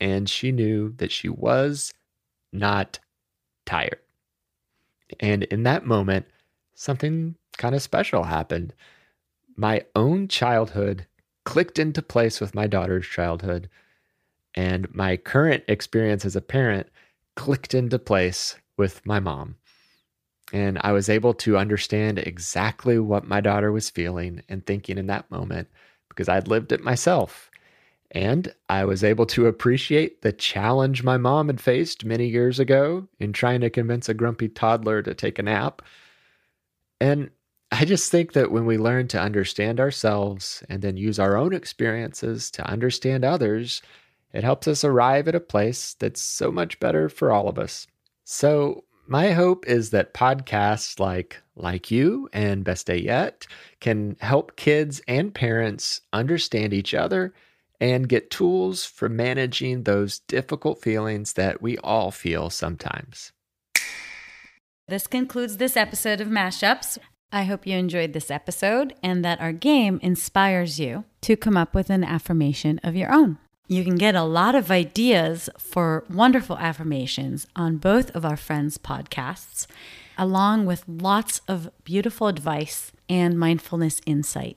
And 0.00 0.28
she 0.28 0.50
knew 0.50 0.92
that 0.96 1.12
she 1.12 1.28
was 1.28 1.94
not 2.52 2.98
tired. 3.64 4.00
And 5.20 5.44
in 5.44 5.62
that 5.62 5.86
moment, 5.86 6.26
something 6.74 7.36
kind 7.56 7.74
of 7.76 7.82
special 7.82 8.24
happened. 8.24 8.74
My 9.56 9.84
own 9.94 10.26
childhood 10.26 11.06
clicked 11.44 11.78
into 11.78 12.02
place 12.02 12.40
with 12.40 12.54
my 12.54 12.66
daughter's 12.66 13.06
childhood, 13.06 13.68
and 14.54 14.92
my 14.92 15.16
current 15.16 15.62
experience 15.68 16.24
as 16.24 16.34
a 16.34 16.40
parent 16.40 16.88
clicked 17.36 17.72
into 17.72 17.98
place 17.98 18.56
with 18.76 19.04
my 19.06 19.20
mom. 19.20 19.56
And 20.52 20.78
I 20.82 20.92
was 20.92 21.08
able 21.08 21.34
to 21.34 21.58
understand 21.58 22.18
exactly 22.18 22.98
what 22.98 23.28
my 23.28 23.40
daughter 23.40 23.70
was 23.70 23.90
feeling 23.90 24.42
and 24.48 24.64
thinking 24.64 24.96
in 24.96 25.06
that 25.08 25.30
moment 25.30 25.68
because 26.08 26.28
I'd 26.28 26.48
lived 26.48 26.72
it 26.72 26.82
myself. 26.82 27.50
And 28.12 28.52
I 28.70 28.86
was 28.86 29.04
able 29.04 29.26
to 29.26 29.46
appreciate 29.46 30.22
the 30.22 30.32
challenge 30.32 31.02
my 31.02 31.18
mom 31.18 31.48
had 31.48 31.60
faced 31.60 32.04
many 32.04 32.26
years 32.26 32.58
ago 32.58 33.06
in 33.20 33.34
trying 33.34 33.60
to 33.60 33.70
convince 33.70 34.08
a 34.08 34.14
grumpy 34.14 34.48
toddler 34.48 35.02
to 35.02 35.14
take 35.14 35.38
a 35.38 35.42
nap. 35.42 35.82
And 37.00 37.30
I 37.70 37.84
just 37.84 38.10
think 38.10 38.32
that 38.32 38.50
when 38.50 38.64
we 38.64 38.78
learn 38.78 39.08
to 39.08 39.20
understand 39.20 39.78
ourselves 39.78 40.62
and 40.70 40.80
then 40.80 40.96
use 40.96 41.18
our 41.18 41.36
own 41.36 41.52
experiences 41.52 42.50
to 42.52 42.66
understand 42.66 43.24
others, 43.24 43.82
it 44.32 44.42
helps 44.42 44.66
us 44.66 44.84
arrive 44.84 45.28
at 45.28 45.34
a 45.34 45.40
place 45.40 45.94
that's 45.94 46.20
so 46.20 46.50
much 46.50 46.80
better 46.80 47.10
for 47.10 47.30
all 47.30 47.48
of 47.48 47.58
us. 47.58 47.86
So, 48.24 48.84
my 49.08 49.32
hope 49.32 49.66
is 49.66 49.90
that 49.90 50.14
podcasts 50.14 51.00
like 51.00 51.42
like 51.56 51.90
you 51.90 52.28
and 52.32 52.64
Best 52.64 52.86
Day 52.86 52.98
Yet 52.98 53.46
can 53.80 54.16
help 54.20 54.56
kids 54.56 55.00
and 55.08 55.34
parents 55.34 56.02
understand 56.12 56.72
each 56.72 56.94
other 56.94 57.34
and 57.80 58.08
get 58.08 58.30
tools 58.30 58.84
for 58.84 59.08
managing 59.08 59.82
those 59.84 60.20
difficult 60.20 60.80
feelings 60.82 61.34
that 61.34 61.62
we 61.62 61.78
all 61.78 62.10
feel 62.10 62.50
sometimes. 62.50 63.32
This 64.88 65.06
concludes 65.06 65.56
this 65.56 65.76
episode 65.76 66.20
of 66.20 66.28
Mashups. 66.28 66.98
I 67.30 67.44
hope 67.44 67.66
you 67.66 67.76
enjoyed 67.76 68.14
this 68.14 68.30
episode 68.30 68.94
and 69.02 69.24
that 69.24 69.40
our 69.40 69.52
game 69.52 70.00
inspires 70.02 70.80
you 70.80 71.04
to 71.22 71.36
come 71.36 71.56
up 71.56 71.74
with 71.74 71.90
an 71.90 72.04
affirmation 72.04 72.80
of 72.82 72.96
your 72.96 73.12
own. 73.12 73.38
You 73.70 73.84
can 73.84 73.96
get 73.96 74.14
a 74.14 74.22
lot 74.22 74.54
of 74.54 74.70
ideas 74.70 75.50
for 75.58 76.04
wonderful 76.08 76.56
affirmations 76.56 77.46
on 77.54 77.76
both 77.76 78.10
of 78.16 78.24
our 78.24 78.36
friends' 78.36 78.78
podcasts, 78.78 79.66
along 80.16 80.64
with 80.64 80.84
lots 80.88 81.42
of 81.46 81.70
beautiful 81.84 82.28
advice 82.28 82.92
and 83.10 83.38
mindfulness 83.38 84.00
insight. 84.06 84.56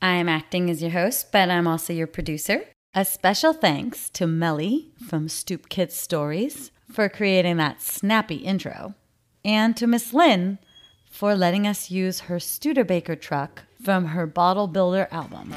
I 0.00 0.14
am 0.14 0.30
acting 0.30 0.70
as 0.70 0.80
your 0.80 0.92
host, 0.92 1.30
but 1.30 1.50
I'm 1.50 1.66
also 1.66 1.92
your 1.92 2.06
producer. 2.06 2.64
A 2.94 3.04
special 3.04 3.52
thanks 3.52 4.08
to 4.10 4.26
Melly 4.26 4.92
from 5.06 5.28
Stoop 5.28 5.68
Kids 5.68 5.94
Stories 5.94 6.70
for 6.90 7.10
creating 7.10 7.58
that 7.58 7.82
snappy 7.82 8.36
intro, 8.36 8.94
and 9.44 9.76
to 9.76 9.86
Miss 9.86 10.14
Lynn 10.14 10.58
for 11.10 11.34
letting 11.34 11.66
us 11.66 11.90
use 11.90 12.20
her 12.20 12.40
Studebaker 12.40 13.14
truck 13.14 13.64
from 13.84 14.06
her 14.06 14.26
Bottle 14.26 14.68
Builder 14.68 15.06
album. 15.10 15.54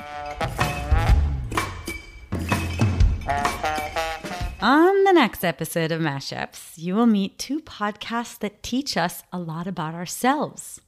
On 4.62 5.04
the 5.04 5.14
next 5.14 5.44
episode 5.44 5.92
of 5.92 6.02
Mashups, 6.02 6.78
you 6.78 6.96
will 6.96 7.08
meet 7.08 7.40
two 7.40 7.60
podcasts 7.62 8.38
that 8.40 8.62
teach 8.62 8.96
us 8.96 9.24
a 9.34 9.40
lot 9.40 9.68
about 9.68 9.94
ourselves. 9.96 10.80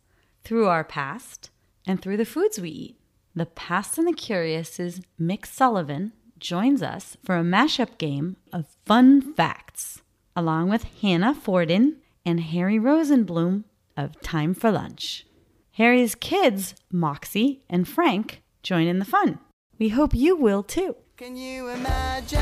through 0.44 0.68
our 0.68 0.84
past 0.84 1.50
and 1.88 2.02
through 2.02 2.18
the 2.18 2.26
foods 2.26 2.60
we 2.60 2.70
eat. 2.70 3.00
The 3.36 3.46
Past 3.46 3.98
and 3.98 4.08
the 4.08 4.14
Curious' 4.14 5.00
Mick 5.20 5.46
Sullivan 5.46 6.12
joins 6.38 6.84
us 6.84 7.18
for 7.24 7.38
a 7.38 7.44
mashup 7.44 7.98
game 7.98 8.36
of 8.52 8.68
fun 8.86 9.22
facts, 9.22 10.02
along 10.36 10.70
with 10.70 10.84
Hannah 11.02 11.34
Forden 11.34 11.98
and 12.26 12.42
Harry 12.42 12.78
Rosenblum 12.78 13.64
of 13.98 14.20
Time 14.22 14.54
for 14.54 14.72
Lunch. 14.72 15.26
Harry's 15.74 16.14
kids, 16.14 16.76
Moxie 16.92 17.64
and 17.70 17.88
Frank, 17.88 18.44
join 18.62 18.86
in 18.86 19.00
the 19.00 19.06
fun. 19.06 19.40
We 19.80 19.90
hope 19.90 20.14
you 20.14 20.36
will 20.36 20.62
too. 20.62 20.96
Can 21.24 21.38
you 21.38 21.70
imagine? 21.70 22.38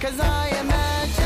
Cause 0.00 0.18
I 0.18 0.48
imagine 0.58 1.24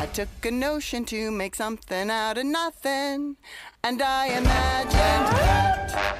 I 0.00 0.08
took 0.14 0.46
a 0.46 0.50
notion 0.50 1.04
to 1.04 1.30
make 1.30 1.54
something 1.54 2.08
out 2.08 2.38
of 2.38 2.46
nothing 2.46 3.36
And 3.82 4.00
I 4.00 4.28
imagined 4.28 5.26
that 5.36 6.16